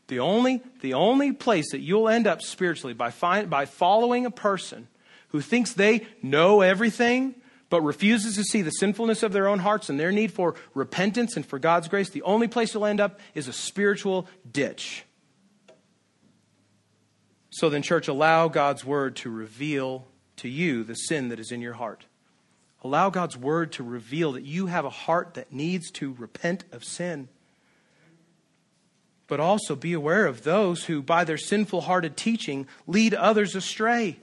[0.08, 4.30] The only, the only place that you'll end up spiritually by, find, by following a
[4.30, 4.86] person
[5.28, 7.34] who thinks they know everything
[7.68, 11.36] but refuses to see the sinfulness of their own hearts and their need for repentance
[11.36, 15.04] and for God's grace, the only place you'll end up is a spiritual ditch.
[17.50, 20.06] So then, church, allow God's word to reveal
[20.36, 22.04] to you the sin that is in your heart.
[22.84, 26.84] Allow God's word to reveal that you have a heart that needs to repent of
[26.84, 27.28] sin
[29.28, 34.18] but also be aware of those who, by their sinful hearted teaching, lead others astray.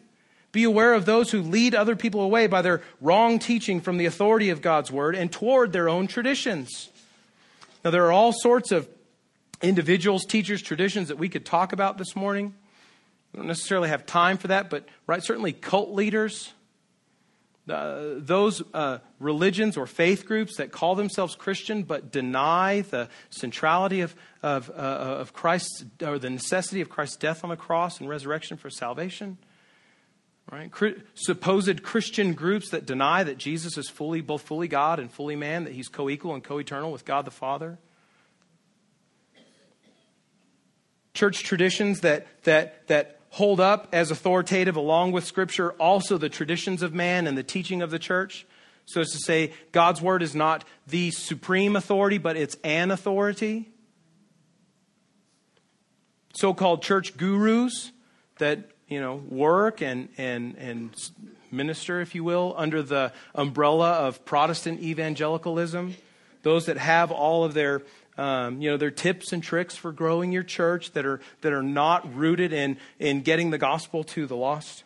[0.52, 4.06] Be aware of those who lead other people away by their wrong teaching from the
[4.06, 6.90] authority of God's word and toward their own traditions.
[7.84, 8.88] Now, there are all sorts of
[9.62, 12.54] individuals, teachers, traditions that we could talk about this morning.
[13.34, 16.54] We don't necessarily have time for that, but right, certainly cult leaders,
[17.70, 24.02] uh, those uh, religions or faith groups that call themselves Christian but deny the centrality
[24.02, 28.10] of, of, uh, of Christ's, or the necessity of Christ's death on the cross and
[28.10, 29.38] resurrection for salvation.
[30.52, 30.70] Right?
[31.16, 35.64] supposed Christian groups that deny that Jesus is fully, both fully God and fully man,
[35.64, 37.80] that he's co equal and co eternal with God the Father.
[41.14, 46.84] Church traditions that, that, that hold up as authoritative, along with Scripture, also the traditions
[46.84, 48.46] of man and the teaching of the church.
[48.86, 53.70] So as to say, God's word is not the supreme authority, but it's an authority.
[56.36, 57.92] So called church gurus
[58.38, 60.96] that, you know, work and, and, and
[61.52, 65.96] minister, if you will, under the umbrella of Protestant evangelicalism.
[66.44, 67.82] Those that have all of their
[68.18, 71.52] um, you know, there are tips and tricks for growing your church that are, that
[71.52, 74.84] are not rooted in, in getting the gospel to the lost.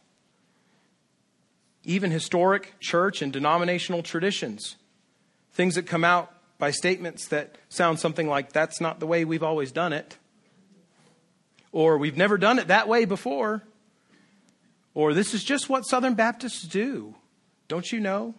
[1.84, 4.76] Even historic church and denominational traditions,
[5.54, 9.44] things that come out by statements that sound something like, that's not the way we've
[9.44, 10.18] always done it,
[11.72, 13.64] or we've never done it that way before,
[14.94, 17.14] or this is just what Southern Baptists do.
[17.68, 18.34] Don't you know?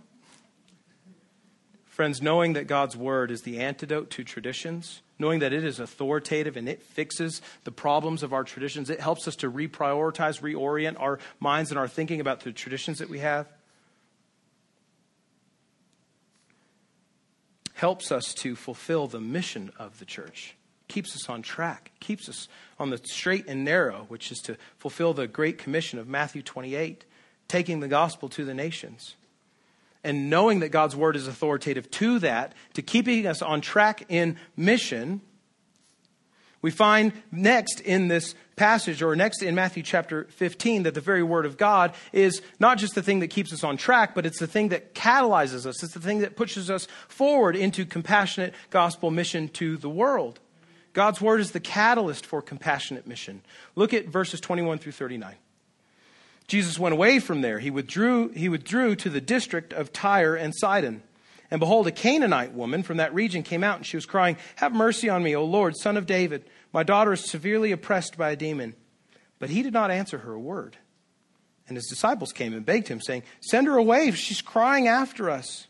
[1.98, 6.56] Friends, knowing that God's word is the antidote to traditions, knowing that it is authoritative
[6.56, 11.18] and it fixes the problems of our traditions, it helps us to reprioritize, reorient our
[11.40, 13.48] minds and our thinking about the traditions that we have.
[17.74, 20.54] Helps us to fulfill the mission of the church,
[20.87, 22.46] keeps us on track, keeps us
[22.78, 27.04] on the straight and narrow, which is to fulfill the great commission of Matthew 28,
[27.48, 29.16] taking the gospel to the nations
[30.04, 34.37] and knowing that God's word is authoritative to that, to keeping us on track in
[34.56, 35.20] mission,
[36.61, 41.22] we find next in this passage, or next in Matthew chapter 15, that the very
[41.22, 44.40] word of God is not just the thing that keeps us on track, but it's
[44.40, 45.82] the thing that catalyzes us.
[45.82, 50.40] It's the thing that pushes us forward into compassionate gospel mission to the world.
[50.92, 53.42] God's word is the catalyst for compassionate mission.
[53.76, 55.37] Look at verses 21 through 39.
[56.48, 57.58] Jesus went away from there.
[57.58, 61.02] He withdrew, he withdrew to the district of Tyre and Sidon.
[61.50, 64.72] And behold, a Canaanite woman from that region came out, and she was crying, Have
[64.72, 66.44] mercy on me, O Lord, son of David.
[66.72, 68.74] My daughter is severely oppressed by a demon.
[69.38, 70.76] But he did not answer her a word.
[71.68, 75.66] And his disciples came and begged him, saying, Send her away, she's crying after us.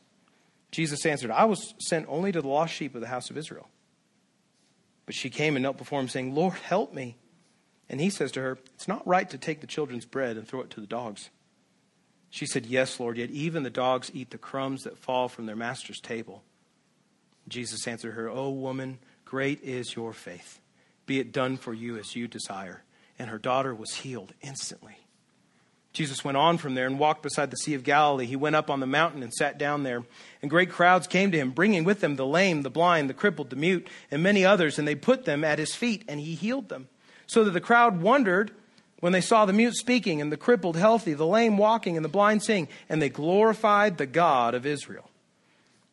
[0.70, 3.68] Jesus answered, I was sent only to the lost sheep of the house of Israel.
[5.06, 7.16] But she came and knelt before him, saying, Lord, help me.
[7.90, 10.60] And he says to her, It's not right to take the children's bread and throw
[10.60, 11.30] it to the dogs.
[12.30, 15.56] She said, Yes, Lord, yet even the dogs eat the crumbs that fall from their
[15.56, 16.42] master's table.
[17.48, 20.60] Jesus answered her, O woman, great is your faith.
[21.06, 22.82] Be it done for you as you desire.
[23.18, 24.98] And her daughter was healed instantly.
[25.94, 28.26] Jesus went on from there and walked beside the Sea of Galilee.
[28.26, 30.04] He went up on the mountain and sat down there.
[30.42, 33.48] And great crowds came to him, bringing with them the lame, the blind, the crippled,
[33.48, 34.78] the mute, and many others.
[34.78, 36.88] And they put them at his feet, and he healed them
[37.28, 38.50] so that the crowd wondered
[39.00, 42.08] when they saw the mute speaking and the crippled healthy, the lame walking and the
[42.08, 45.08] blind seeing, and they glorified the God of Israel.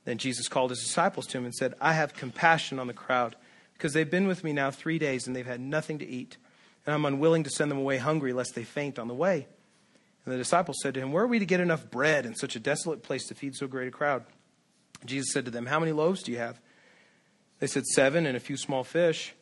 [0.06, 3.36] Then Jesus called his disciples to him and said, I have compassion on the crowd
[3.74, 6.38] because they've been with me now three days and they've had nothing to eat.
[6.86, 9.48] And I'm unwilling to send them away hungry lest they faint on the way.
[10.24, 12.56] And the disciples said to him, Where are we to get enough bread in such
[12.56, 14.24] a desolate place to feed so great a crowd?
[15.06, 16.60] Jesus said to them, How many loaves do you have?
[17.60, 19.34] They said, Seven and a few small fish.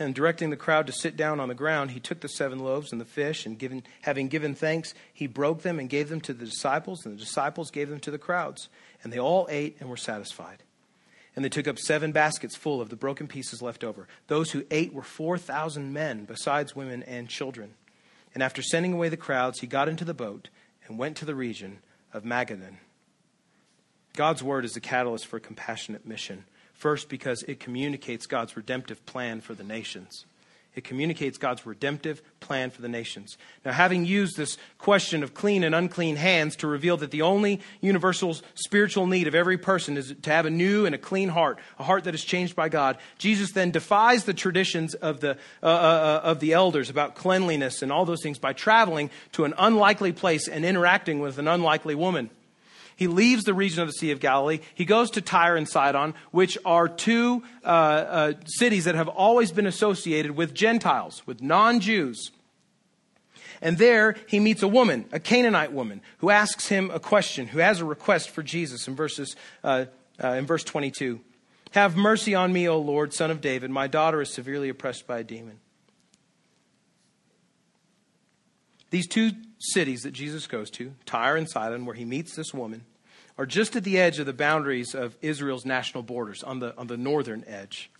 [0.00, 2.90] And directing the crowd to sit down on the ground, he took the seven loaves
[2.90, 6.32] and the fish, and given, having given thanks, he broke them and gave them to
[6.32, 8.70] the disciples, and the disciples gave them to the crowds.
[9.02, 10.62] And they all ate and were satisfied.
[11.36, 14.08] And they took up seven baskets full of the broken pieces left over.
[14.26, 17.74] Those who ate were 4,000 men, besides women and children.
[18.32, 20.48] And after sending away the crowds, he got into the boat
[20.86, 21.80] and went to the region
[22.14, 22.76] of Magadan.
[24.16, 26.46] God's word is the catalyst for compassionate mission.
[26.80, 30.24] First, because it communicates God's redemptive plan for the nations.
[30.74, 33.36] It communicates God's redemptive plan for the nations.
[33.66, 37.60] Now, having used this question of clean and unclean hands to reveal that the only
[37.82, 41.58] universal spiritual need of every person is to have a new and a clean heart,
[41.78, 45.66] a heart that is changed by God, Jesus then defies the traditions of the, uh,
[45.66, 49.52] uh, uh of the elders about cleanliness and all those things by traveling to an
[49.58, 52.30] unlikely place and interacting with an unlikely woman.
[53.00, 54.60] He leaves the region of the Sea of Galilee.
[54.74, 59.52] He goes to Tyre and Sidon, which are two uh, uh, cities that have always
[59.52, 62.30] been associated with Gentiles, with non Jews.
[63.62, 67.60] And there he meets a woman, a Canaanite woman, who asks him a question, who
[67.60, 69.34] has a request for Jesus in, verses,
[69.64, 69.86] uh,
[70.22, 71.20] uh in verse 22.
[71.70, 73.70] Have mercy on me, O Lord, son of David.
[73.70, 75.58] My daughter is severely oppressed by a demon.
[78.90, 82.84] These two cities that Jesus goes to, Tyre and Sidon, where he meets this woman,
[83.38, 86.86] are just at the edge of the boundaries of Israel's national borders, on the, on
[86.86, 87.90] the northern edge.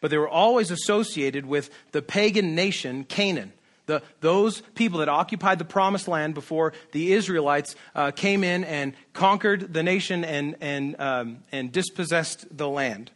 [0.00, 3.52] But they were always associated with the pagan nation Canaan.
[3.86, 8.92] The, those people that occupied the promised land before the Israelites uh, came in and
[9.14, 13.10] conquered the nation and, and, um, and dispossessed the land.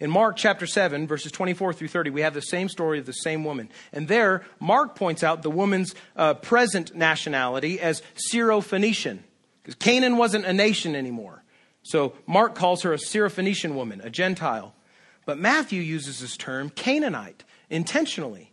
[0.00, 3.12] In Mark chapter 7, verses 24 through 30, we have the same story of the
[3.12, 3.68] same woman.
[3.92, 9.24] And there, Mark points out the woman's uh, present nationality as Syro-Phoenician.
[9.68, 11.44] Because Canaan wasn't a nation anymore.
[11.82, 14.74] So Mark calls her a Syrophoenician woman, a Gentile.
[15.26, 18.50] But Matthew uses this term Canaanite intentionally.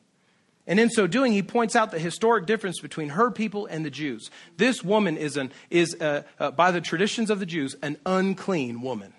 [0.67, 3.89] And in so doing, he points out the historic difference between her people and the
[3.89, 4.29] Jews.
[4.57, 8.81] This woman is, an, is uh, uh, by the traditions of the Jews, an unclean
[8.81, 9.13] woman.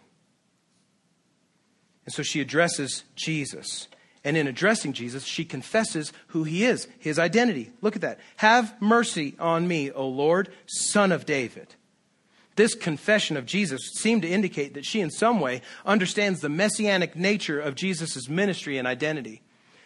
[2.04, 3.88] And so she addresses Jesus.
[4.22, 7.70] And in addressing Jesus, she confesses who he is, his identity.
[7.80, 8.20] Look at that.
[8.36, 11.74] Have mercy on me, O Lord, son of David.
[12.56, 17.14] This confession of Jesus seemed to indicate that she, in some way, understands the messianic
[17.14, 19.42] nature of Jesus' ministry and identity.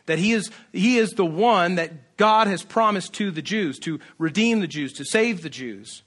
[0.06, 4.00] That he is, he is the one that God has promised to the Jews, to
[4.18, 6.02] redeem the Jews, to save the Jews.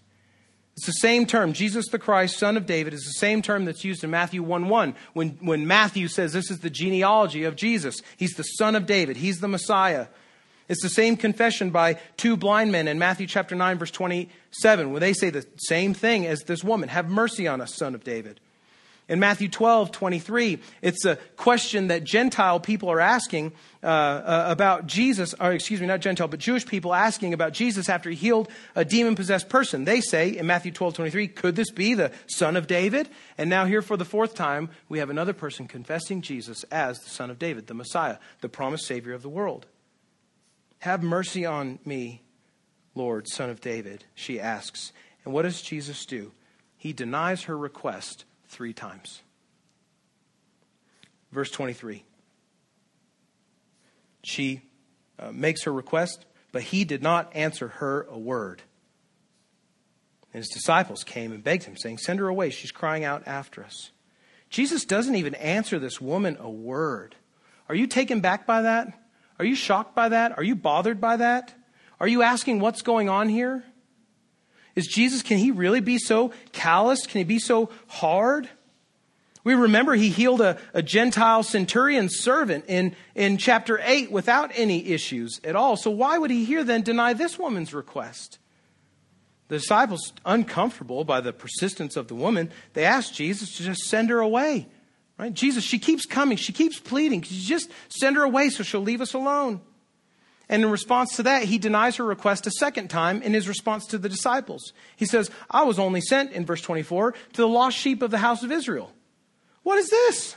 [0.75, 1.53] It's the same term.
[1.53, 4.69] Jesus the Christ, son of David, is the same term that's used in Matthew 1
[4.69, 8.01] 1 when, when Matthew says this is the genealogy of Jesus.
[8.17, 10.07] He's the son of David, he's the Messiah.
[10.69, 14.99] It's the same confession by two blind men in Matthew chapter 9, verse 27, where
[14.99, 18.39] they say the same thing as this woman Have mercy on us, son of David.
[19.09, 23.51] In Matthew 12, 23, it's a question that Gentile people are asking
[23.83, 27.89] uh, uh, about Jesus, or excuse me, not Gentile, but Jewish people asking about Jesus
[27.89, 29.83] after he healed a demon possessed person.
[29.83, 33.09] They say in Matthew 12, 23, could this be the son of David?
[33.37, 37.09] And now, here for the fourth time, we have another person confessing Jesus as the
[37.09, 39.65] son of David, the Messiah, the promised Savior of the world.
[40.83, 42.23] Have mercy on me,
[42.93, 44.91] Lord, son of David, she asks.
[45.23, 46.33] And what does Jesus do?
[46.75, 49.21] He denies her request three times.
[51.31, 52.03] Verse 23.
[54.23, 54.61] She
[55.17, 58.61] uh, makes her request, but he did not answer her a word.
[60.33, 62.49] And his disciples came and begged him, saying, Send her away.
[62.49, 63.91] She's crying out after us.
[64.49, 67.15] Jesus doesn't even answer this woman a word.
[67.69, 68.99] Are you taken back by that?
[69.43, 70.37] Are you shocked by that?
[70.37, 71.53] Are you bothered by that?
[71.99, 73.61] Are you asking what's going on here?
[74.73, 77.05] Is Jesus, can he really be so callous?
[77.05, 78.47] Can he be so hard?
[79.43, 84.87] We remember he healed a, a Gentile centurion servant in, in chapter 8 without any
[84.87, 85.75] issues at all.
[85.75, 88.39] So why would he here then deny this woman's request?
[89.49, 94.09] The disciples, uncomfortable by the persistence of the woman, they asked Jesus to just send
[94.09, 94.69] her away.
[95.17, 95.33] Right?
[95.33, 96.37] Jesus, she keeps coming.
[96.37, 97.21] She keeps pleading.
[97.21, 99.61] Just send her away so she'll leave us alone?
[100.49, 103.85] And in response to that, he denies her request a second time in his response
[103.87, 104.73] to the disciples.
[104.95, 108.17] He says, I was only sent, in verse 24, to the lost sheep of the
[108.17, 108.91] house of Israel.
[109.63, 110.35] What is this?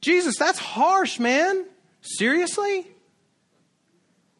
[0.00, 1.64] Jesus, that's harsh, man.
[2.02, 2.86] Seriously?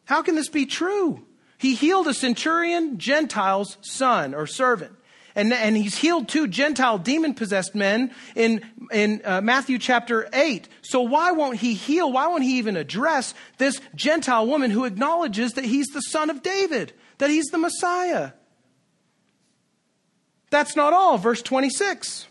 [0.05, 1.25] How can this be true?
[1.57, 4.94] He healed a centurion Gentile's son or servant.
[5.35, 8.61] And, and he's healed two Gentile demon possessed men in,
[8.91, 10.69] in uh, Matthew chapter 8.
[10.81, 12.11] So why won't he heal?
[12.11, 16.41] Why won't he even address this Gentile woman who acknowledges that he's the son of
[16.41, 18.31] David, that he's the Messiah?
[20.51, 21.17] That's not all.
[21.17, 22.27] Verse 26.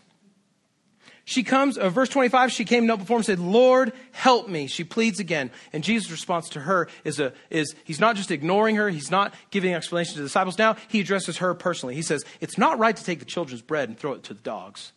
[1.27, 4.67] She comes, uh, verse 25, she came up before him and said, Lord, help me.
[4.67, 5.49] She pleads again.
[5.73, 9.33] And Jesus' response to her is, a, is he's not just ignoring her, he's not
[9.49, 10.59] giving explanation to the disciples.
[10.59, 11.95] Now he addresses her personally.
[11.95, 14.41] He says, It's not right to take the children's bread and throw it to the
[14.41, 14.91] dogs.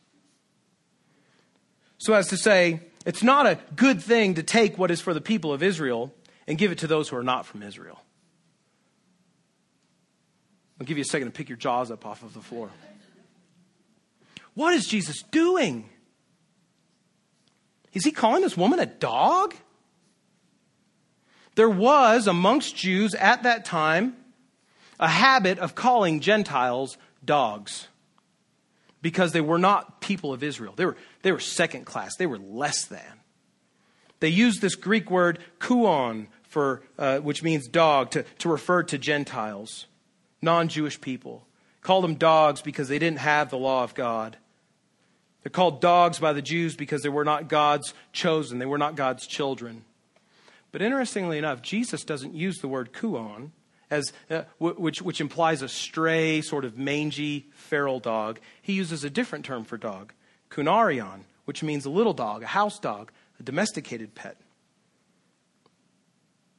[1.96, 5.22] So as to say, it's not a good thing to take what is for the
[5.22, 6.12] people of Israel
[6.46, 7.98] and give it to those who are not from Israel.
[10.78, 12.68] I'll give you a second to pick your jaws up off of the floor.
[14.52, 15.88] What is Jesus doing?
[17.92, 19.54] Is he calling this woman a dog?
[21.54, 24.16] There was amongst Jews at that time
[25.00, 27.88] a habit of calling Gentiles dogs
[29.02, 30.74] because they were not people of Israel.
[30.76, 33.20] They were, they were second class, they were less than.
[34.20, 38.98] They used this Greek word kuon, for, uh, which means dog, to, to refer to
[38.98, 39.86] Gentiles,
[40.42, 41.46] non Jewish people.
[41.80, 44.36] Called them dogs because they didn't have the law of God.
[45.48, 48.96] They're called dogs by the Jews because they were not God's chosen, they were not
[48.96, 49.82] God's children.
[50.72, 53.52] But interestingly enough, Jesus doesn't use the word kuon,
[53.90, 58.40] as, uh, which, which implies a stray, sort of mangy, feral dog.
[58.60, 60.12] He uses a different term for dog,
[60.50, 64.36] kunarion, which means a little dog, a house dog, a domesticated pet.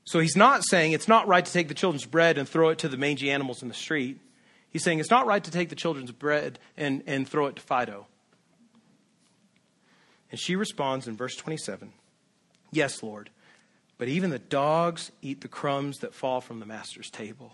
[0.05, 2.79] So he's not saying it's not right to take the children's bread and throw it
[2.79, 4.19] to the mangy animals in the street.
[4.71, 7.61] He's saying it's not right to take the children's bread and, and throw it to
[7.61, 8.07] Fido.
[10.31, 11.91] And she responds in verse 27
[12.71, 13.29] Yes, Lord,
[13.97, 17.53] but even the dogs eat the crumbs that fall from the master's table.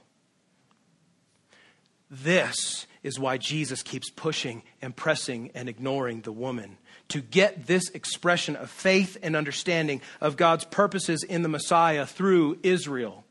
[2.09, 6.78] This is why Jesus keeps pushing and pressing and ignoring the woman
[7.09, 12.59] to get this expression of faith and understanding of God's purposes in the Messiah through
[12.63, 13.24] Israel.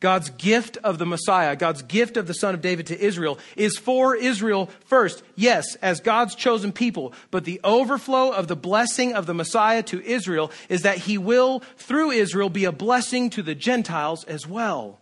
[0.00, 3.76] God's gift of the Messiah, God's gift of the Son of David to Israel, is
[3.76, 7.12] for Israel first, yes, as God's chosen people.
[7.30, 11.60] But the overflow of the blessing of the Messiah to Israel is that he will,
[11.76, 14.98] through Israel, be a blessing to the Gentiles as well.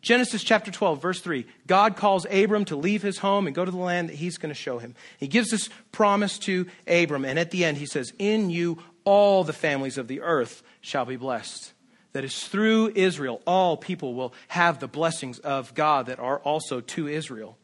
[0.00, 1.46] Genesis chapter 12, verse 3.
[1.68, 4.52] God calls Abram to leave his home and go to the land that he's going
[4.52, 4.96] to show him.
[5.18, 9.44] He gives this promise to Abram, and at the end he says, In you all
[9.44, 11.72] the families of the earth shall be blessed
[12.12, 16.80] that is through Israel, all people will have the blessings of God that are also
[16.80, 17.56] to Israel.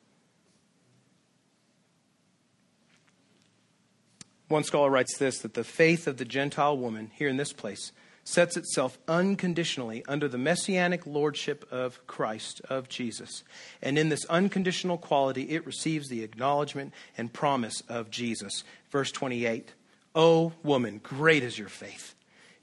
[4.48, 7.92] One scholar writes this that the faith of the Gentile woman here in this place
[8.24, 13.42] sets itself unconditionally under the messianic lordship of Christ, of Jesus.
[13.80, 18.64] And in this unconditional quality, it receives the acknowledgement and promise of Jesus.
[18.90, 19.72] Verse 28
[20.14, 22.14] O woman, great is your faith.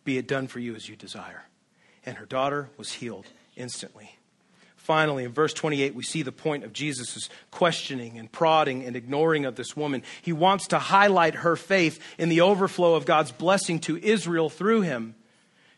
[0.04, 1.46] Be it done for you as you desire
[2.06, 3.26] and her daughter was healed
[3.56, 4.16] instantly.
[4.76, 9.46] Finally, in verse 28, we see the point of Jesus' questioning and prodding and ignoring
[9.46, 10.04] of this woman.
[10.22, 14.82] He wants to highlight her faith in the overflow of God's blessing to Israel through
[14.82, 15.16] him.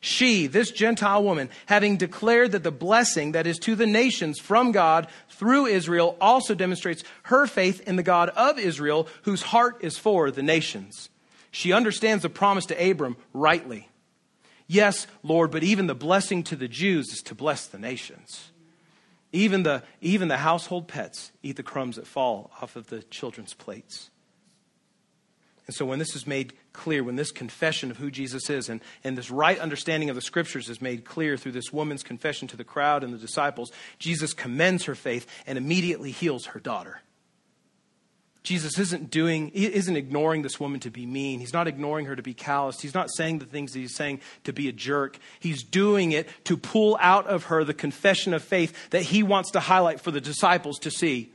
[0.02, 4.74] She, this Gentile woman, having declared that the blessing that is to the nations from
[4.74, 9.98] God through Israel also demonstrates her faith in the God of Israel, whose heart is
[9.98, 11.10] for the nations.
[11.50, 13.88] She understands the promise to Abram rightly.
[14.68, 18.52] Yes, Lord, but even the blessing to the Jews is to bless the nations.
[19.32, 23.54] Even the, even the household pets eat the crumbs that fall off of the children's
[23.54, 24.10] plates.
[25.68, 28.80] And so, when this is made clear, when this confession of who Jesus is and,
[29.04, 32.58] and this right understanding of the scriptures is made clear through this woman's confession to
[32.58, 37.02] the crowd and the disciples, Jesus commends her faith and immediately heals her daughter.
[38.44, 41.40] Jesus isn't doing, he isn't ignoring this woman to be mean.
[41.40, 42.82] He's not ignoring her to be calloused.
[42.82, 45.18] He's not saying the things that he's saying to be a jerk.
[45.40, 49.52] He's doing it to pull out of her the confession of faith that he wants
[49.52, 51.32] to highlight for the disciples to see.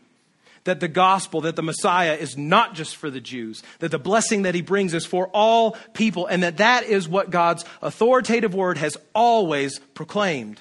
[0.64, 4.42] That the gospel, that the Messiah is not just for the Jews, that the blessing
[4.42, 8.78] that he brings is for all people, and that that is what God's authoritative word
[8.78, 10.60] has always proclaimed.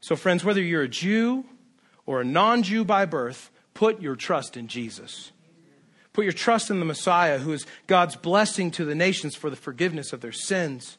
[0.00, 1.44] So, friends, whether you're a Jew
[2.06, 5.32] or a non Jew by birth, Put your trust in Jesus.
[6.14, 9.54] Put your trust in the Messiah, who is God's blessing to the nations for the
[9.54, 10.96] forgiveness of their sins.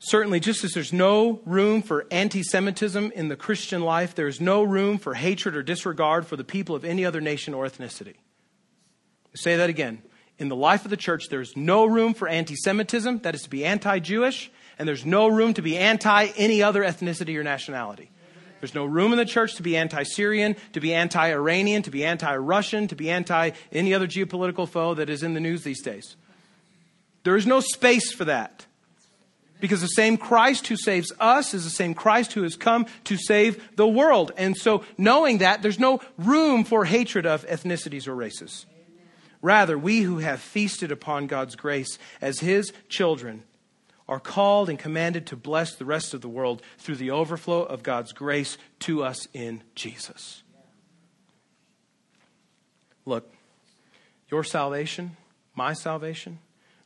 [0.00, 4.40] Certainly, just as there's no room for anti Semitism in the Christian life, there is
[4.40, 8.14] no room for hatred or disregard for the people of any other nation or ethnicity.
[8.16, 10.02] I say that again.
[10.36, 13.50] In the life of the church, there's no room for anti Semitism, that is to
[13.50, 14.50] be anti Jewish,
[14.80, 18.10] and there's no room to be anti any other ethnicity or nationality.
[18.60, 21.90] There's no room in the church to be anti Syrian, to be anti Iranian, to
[21.90, 25.64] be anti Russian, to be anti any other geopolitical foe that is in the news
[25.64, 26.16] these days.
[27.22, 28.66] There is no space for that.
[29.60, 33.18] Because the same Christ who saves us is the same Christ who has come to
[33.18, 34.32] save the world.
[34.38, 38.64] And so, knowing that, there's no room for hatred of ethnicities or races.
[39.42, 43.42] Rather, we who have feasted upon God's grace as His children
[44.10, 47.84] are called and commanded to bless the rest of the world through the overflow of
[47.84, 50.42] God's grace to us in Jesus.
[53.06, 53.32] Look,
[54.28, 55.16] your salvation,
[55.54, 56.40] my salvation,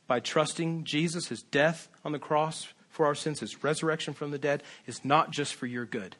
[0.05, 4.37] by trusting Jesus, his death on the cross for our sins, his resurrection from the
[4.37, 6.15] dead, is not just for your good.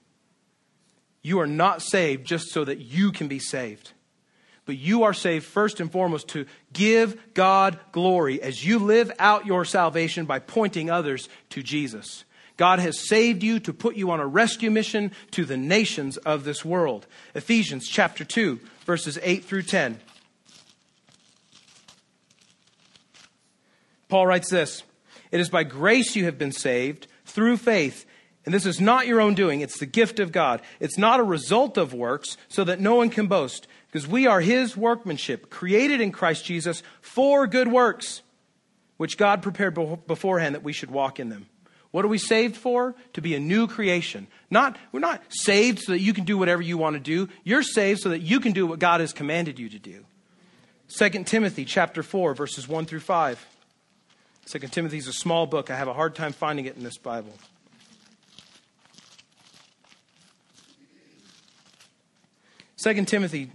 [1.22, 3.92] You are not saved just so that you can be saved.
[4.66, 9.46] But you are saved first and foremost to give God glory as you live out
[9.46, 12.24] your salvation by pointing others to Jesus.
[12.58, 16.46] God has saved you to put you on a rescue mission to the nations of
[16.46, 17.06] this world.
[17.36, 20.00] Ephesians chapter 2, verses 8 through 10.
[24.08, 24.84] Paul writes this
[25.32, 28.06] It is by grace you have been saved through faith.
[28.46, 30.62] And this is not your own doing, it's the gift of God.
[30.80, 34.42] It's not a result of works, so that no one can boast, because we are
[34.42, 38.24] his workmanship, created in Christ Jesus for good works,
[38.98, 39.74] which God prepared
[40.06, 41.46] beforehand that we should walk in them.
[41.92, 42.94] What are we saved for?
[43.14, 44.28] To be a new creation.
[44.50, 47.30] Not, we're not saved so that you can do whatever you want to do.
[47.46, 50.04] You're saved so that you can do what God has commanded you to do.
[50.90, 53.48] 2 Timothy chapter 4, verses 1 through 5.
[54.46, 55.72] Second Timothy is a small book.
[55.72, 57.32] I have a hard time finding it in this Bible.
[62.76, 63.52] Second Timothy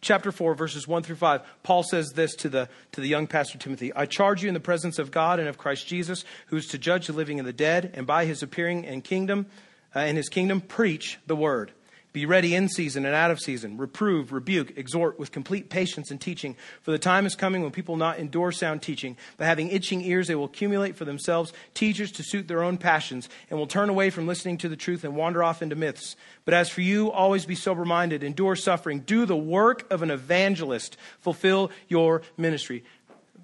[0.00, 3.58] chapter 4 verses 1 through 5 paul says this to the to the young pastor
[3.58, 6.66] timothy i charge you in the presence of god and of christ jesus who is
[6.66, 9.46] to judge the living and the dead and by his appearing and kingdom
[9.94, 11.72] uh, in his kingdom preach the word
[12.12, 13.76] be ready in season and out of season.
[13.76, 16.56] Reprove, rebuke, exhort with complete patience and teaching.
[16.82, 20.00] For the time is coming when people will not endure sound teaching, but having itching
[20.02, 23.88] ears, they will accumulate for themselves teachers to suit their own passions, and will turn
[23.88, 26.16] away from listening to the truth and wander off into myths.
[26.44, 30.10] But as for you, always be sober minded, endure suffering, do the work of an
[30.10, 32.84] evangelist, fulfill your ministry.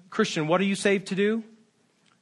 [0.09, 1.43] Christian, what are you saved to do?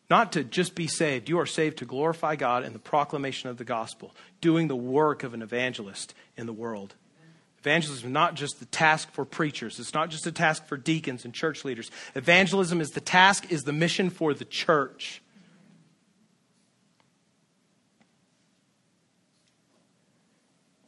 [0.09, 1.29] Not to just be saved.
[1.29, 5.23] You are saved to glorify God in the proclamation of the gospel, doing the work
[5.23, 6.95] of an evangelist in the world.
[7.59, 9.79] Evangelism is not just the task for preachers.
[9.79, 11.89] It's not just a task for deacons and church leaders.
[12.13, 15.23] Evangelism is the task, is the mission for the church.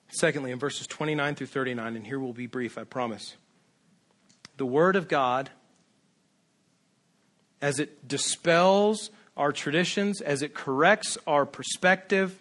[0.10, 3.36] Secondly, in verses 29 through 39, and here we'll be brief, I promise.
[4.58, 5.50] The Word of God
[7.62, 12.40] as it dispels our traditions, as it corrects our perspective,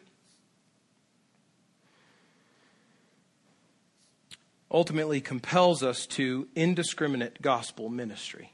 [4.71, 8.53] ultimately compels us to indiscriminate gospel ministry.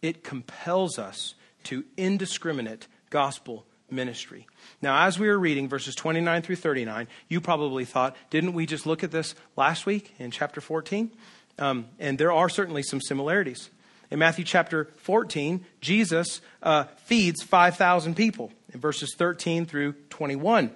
[0.00, 1.34] It compels us
[1.64, 4.46] to indiscriminate gospel ministry.
[4.80, 8.86] Now, as we were reading verses 29 through 39, you probably thought, didn't we just
[8.86, 11.12] look at this last week in chapter 14?
[11.58, 13.70] Um, and there are certainly some similarities.
[14.12, 20.70] In Matthew chapter 14, Jesus uh, feeds 5,000 people in verses 13 through 21.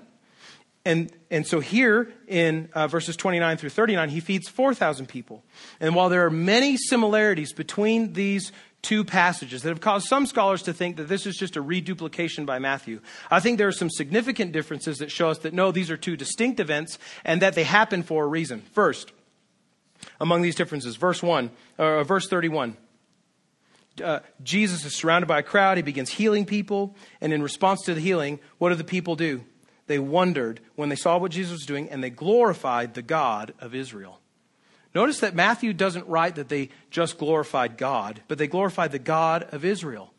[0.87, 5.45] And, and so here in uh, verses 29 through 39, he feeds 4,000 people.
[5.81, 10.63] And while there are many similarities between these two passages that have caused some scholars
[10.63, 13.03] to think that this is just a reduplication by Matthew.
[13.31, 16.17] I think there are some significant differences that show us that no, these are two
[16.17, 18.63] distinct events and that they happen for a reason.
[18.73, 19.13] First,
[20.21, 22.79] among these differences, verse 1, or verse 31
[24.03, 25.77] uh, Jesus is surrounded by a crowd.
[25.77, 26.95] He begins healing people.
[27.21, 29.45] And in response to the healing, what do the people do?
[29.87, 33.75] They wondered when they saw what Jesus was doing and they glorified the God of
[33.75, 34.21] Israel.
[34.95, 39.47] Notice that Matthew doesn't write that they just glorified God, but they glorified the God
[39.53, 40.13] of Israel.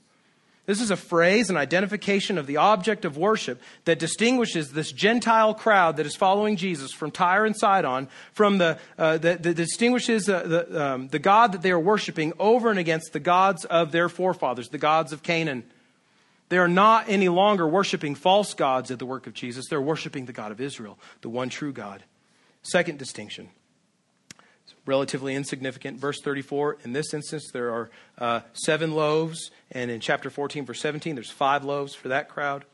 [0.68, 5.53] This is a phrase, an identification of the object of worship that distinguishes this Gentile
[5.53, 10.86] crowd that is following Jesus from Tyre and Sidon from the, uh, that, distinguishes the,
[10.86, 14.68] um, the God that they are worshiping over and against the gods of their forefathers,
[14.68, 15.63] the gods of Canaan.
[16.49, 19.68] They are not any longer worshiping false gods at the work of Jesus.
[19.70, 22.03] They're worshiping the God of Israel, the one true God.
[22.61, 23.49] Second distinction
[24.88, 25.99] relatively insignificant.
[25.99, 30.79] Verse 34, in this instance, there are uh, seven loaves, and in chapter 14, verse
[30.79, 32.65] 17, there's five loaves for that crowd.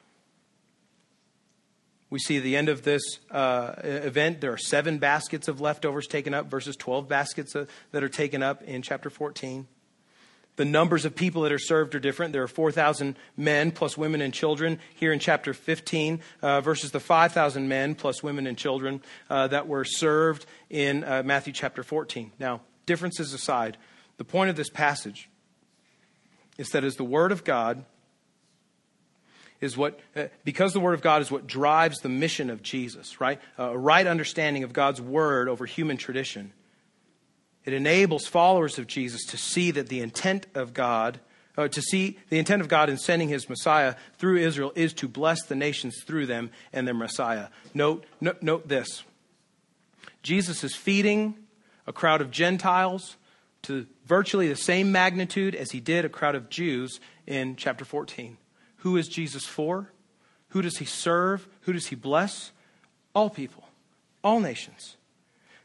[2.10, 3.02] We see the end of this
[3.32, 8.04] uh, event, there are seven baskets of leftovers taken up versus 12 baskets uh, that
[8.04, 9.68] are taken up in chapter 14.
[10.56, 12.32] The numbers of people that are served are different.
[12.32, 17.00] There are 4,000 men plus women and children here in chapter 15 uh, versus the
[17.00, 22.32] 5,000 men plus women and children uh, that were served in uh, Matthew chapter 14.
[22.38, 23.78] Now, differences aside,
[24.18, 25.28] the point of this passage
[26.60, 27.84] is that as the Word of God
[29.60, 33.20] is what, uh, because the Word of God is what drives the mission of Jesus,
[33.20, 33.42] right?
[33.58, 36.54] a right understanding of God's Word over human tradition
[37.66, 41.20] It enables followers of Jesus to see that the intent of God,
[41.58, 45.08] uh, to see the intent of God in sending his Messiah through Israel is to
[45.08, 47.48] bless the nations through them and their Messiah.
[47.74, 49.04] Note, note, note this
[50.24, 51.36] Jesus is feeding
[51.88, 53.18] a crowd of Gentiles
[53.64, 58.38] to virtually the same magnitude as he did a crowd of Jews in chapter 14.
[58.78, 59.90] Who is Jesus for?
[60.50, 61.48] Who does he serve?
[61.62, 62.52] Who does he bless?
[63.16, 63.64] All people,
[64.24, 64.98] all nations.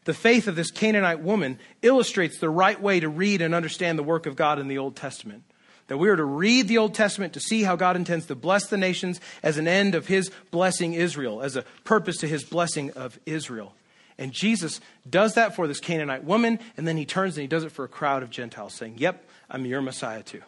[0.09, 4.03] The faith of this Canaanite woman illustrates the right way to read and understand the
[4.03, 5.43] work of God in the Old Testament.
[5.89, 8.69] That we are to read the Old Testament to see how God intends to bless
[8.69, 12.91] the nations as an end of his blessing Israel, as a purpose to his blessing
[12.93, 13.75] of Israel.
[14.17, 17.65] And Jesus does that for this Canaanite woman, and then he turns and he does
[17.65, 20.41] it for a crowd of Gentiles, saying, Yep, I'm your Messiah too.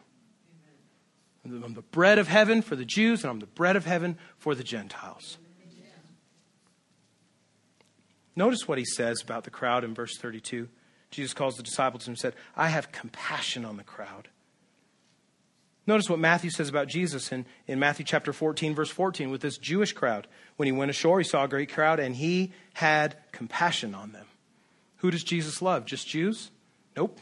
[1.45, 4.55] I'm the bread of heaven for the Jews, and I'm the bread of heaven for
[4.55, 5.37] the Gentiles.
[8.37, 10.69] Notice what he says about the crowd in verse 32.
[11.11, 14.29] Jesus calls the disciples and said, I have compassion on the crowd.
[15.87, 19.59] Notice what Matthew says about Jesus in, in Matthew chapter 14, verse 14, with this
[19.59, 20.29] Jewish crowd.
[20.57, 24.27] When he went ashore, he saw a great crowd, and he had compassion on them.
[24.99, 25.87] Who does Jesus love?
[25.87, 26.51] Just Jews?
[26.97, 27.19] Nope.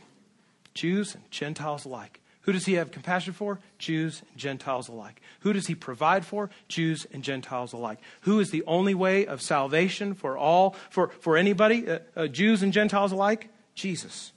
[0.74, 2.20] Jews and Gentiles alike.
[2.48, 3.58] Who does he have compassion for?
[3.78, 5.20] Jews and Gentiles alike.
[5.40, 6.48] Who does he provide for?
[6.66, 7.98] Jews and Gentiles alike.
[8.22, 12.62] Who is the only way of salvation for all, for, for anybody, uh, uh, Jews
[12.62, 13.50] and Gentiles alike?
[13.74, 14.32] Jesus.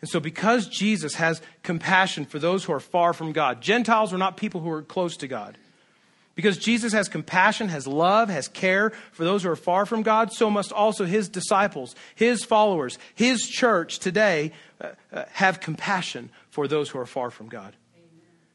[0.00, 4.18] And so, because Jesus has compassion for those who are far from God, Gentiles are
[4.18, 5.56] not people who are close to God.
[6.34, 10.32] Because Jesus has compassion, has love, has care for those who are far from God,
[10.32, 16.68] so must also his disciples, his followers, his church today uh, uh, have compassion for
[16.68, 17.76] those who are far from God.
[17.96, 18.08] Amen.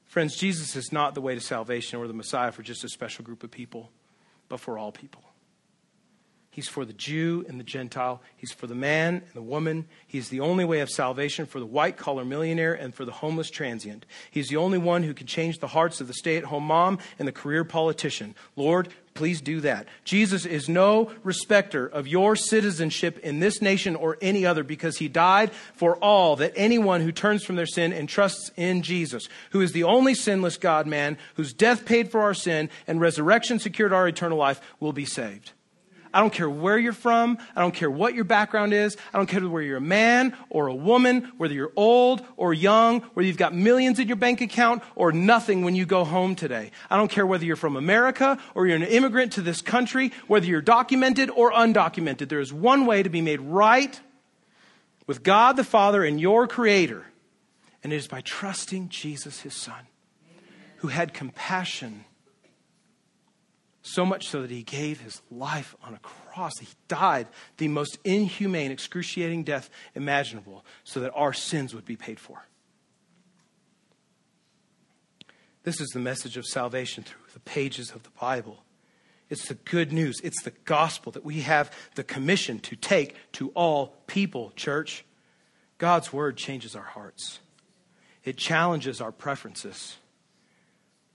[0.05, 3.23] Friends, Jesus is not the way to salvation or the Messiah for just a special
[3.23, 3.91] group of people,
[4.49, 5.23] but for all people.
[6.53, 8.21] He's for the Jew and the Gentile.
[8.37, 9.87] He's for the man and the woman.
[10.05, 13.49] He's the only way of salvation for the white collar millionaire and for the homeless
[13.49, 14.05] transient.
[14.29, 16.99] He's the only one who can change the hearts of the stay at home mom
[17.17, 18.35] and the career politician.
[18.55, 19.87] Lord, please do that.
[20.03, 25.07] Jesus is no respecter of your citizenship in this nation or any other because he
[25.07, 29.61] died for all that anyone who turns from their sin and trusts in Jesus, who
[29.61, 33.93] is the only sinless God man, whose death paid for our sin and resurrection secured
[33.93, 35.51] our eternal life, will be saved.
[36.13, 37.39] I don't care where you're from.
[37.55, 38.95] I don't care what your background is.
[39.13, 43.01] I don't care whether you're a man or a woman, whether you're old or young,
[43.13, 46.71] whether you've got millions in your bank account or nothing when you go home today.
[46.89, 50.45] I don't care whether you're from America or you're an immigrant to this country, whether
[50.45, 52.29] you're documented or undocumented.
[52.29, 53.99] There is one way to be made right
[55.07, 57.05] with God the Father and your Creator,
[57.83, 59.87] and it is by trusting Jesus, His Son,
[60.77, 62.05] who had compassion
[63.83, 66.53] so much so that he gave his life on a cross.
[66.59, 67.27] He died
[67.57, 72.47] the most inhumane, excruciating death imaginable so that our sins would be paid for.
[75.63, 78.63] This is the message of salvation through the pages of the Bible.
[79.29, 80.19] It's the good news.
[80.23, 85.05] It's the gospel that we have the commission to take to all people, church.
[85.77, 87.39] God's word changes our hearts,
[88.23, 89.97] it challenges our preferences.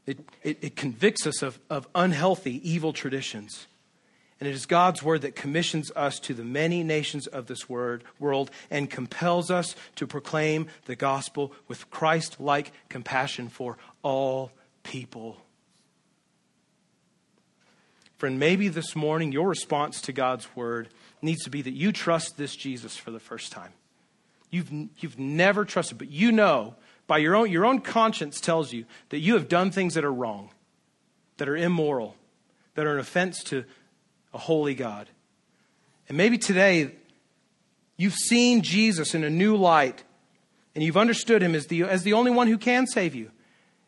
[0.09, 3.67] It, it, it convicts us of, of unhealthy, evil traditions.
[4.41, 8.05] And it is God's word that commissions us to the many nations of this word,
[8.19, 14.51] world and compels us to proclaim the gospel with Christ like compassion for all
[14.83, 15.37] people.
[18.17, 20.89] Friend, maybe this morning your response to God's word
[21.21, 23.73] needs to be that you trust this Jesus for the first time.
[24.51, 26.77] You've, you've never trusted, but you know
[27.09, 30.13] by your own, your own conscience tells you that you have done things that are
[30.13, 30.51] wrong,
[31.39, 32.15] that are immoral,
[32.75, 33.65] that are an offense to
[34.33, 35.09] a holy God.
[36.09, 36.93] And maybe today
[37.97, 40.05] you've seen Jesus in a new light
[40.75, 43.31] and you've understood him as the, as the only one who can save you.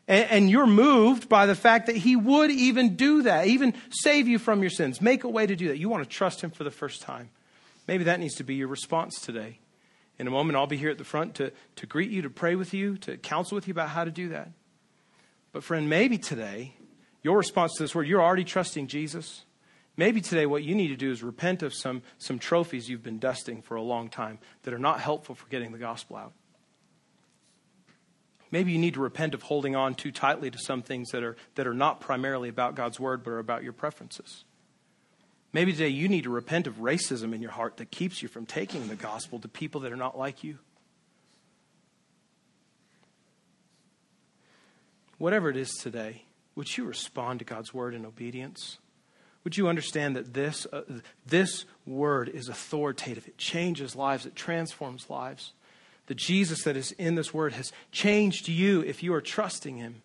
[0.08, 4.28] And, and you're moved by the fact that he would even do that, even save
[4.28, 5.78] you from your sins, make a way to do that.
[5.78, 7.28] You want to trust him for the first time.
[7.86, 9.58] Maybe that needs to be your response today.
[10.20, 12.54] In a moment, I'll be here at the front to, to greet you, to pray
[12.54, 14.50] with you, to counsel with you about how to do that.
[15.50, 16.74] But, friend, maybe today,
[17.22, 19.46] your response to this word, you're already trusting Jesus.
[19.96, 23.18] Maybe today, what you need to do is repent of some, some trophies you've been
[23.18, 26.34] dusting for a long time that are not helpful for getting the gospel out.
[28.50, 31.36] Maybe you need to repent of holding on too tightly to some things that are,
[31.54, 34.44] that are not primarily about God's word, but are about your preferences.
[35.52, 38.46] Maybe today you need to repent of racism in your heart that keeps you from
[38.46, 40.58] taking the gospel to people that are not like you.
[45.18, 46.22] Whatever it is today,
[46.54, 48.78] would you respond to God's word in obedience?
[49.44, 50.82] Would you understand that this, uh,
[51.26, 53.26] this word is authoritative?
[53.26, 55.52] It changes lives, it transforms lives.
[56.06, 60.02] The Jesus that is in this word has changed you if you are trusting him.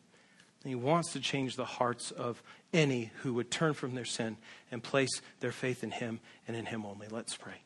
[0.63, 2.41] And he wants to change the hearts of
[2.75, 4.37] any who would turn from their sin
[4.71, 7.07] and place their faith in him and in him only.
[7.09, 7.64] Let's pray.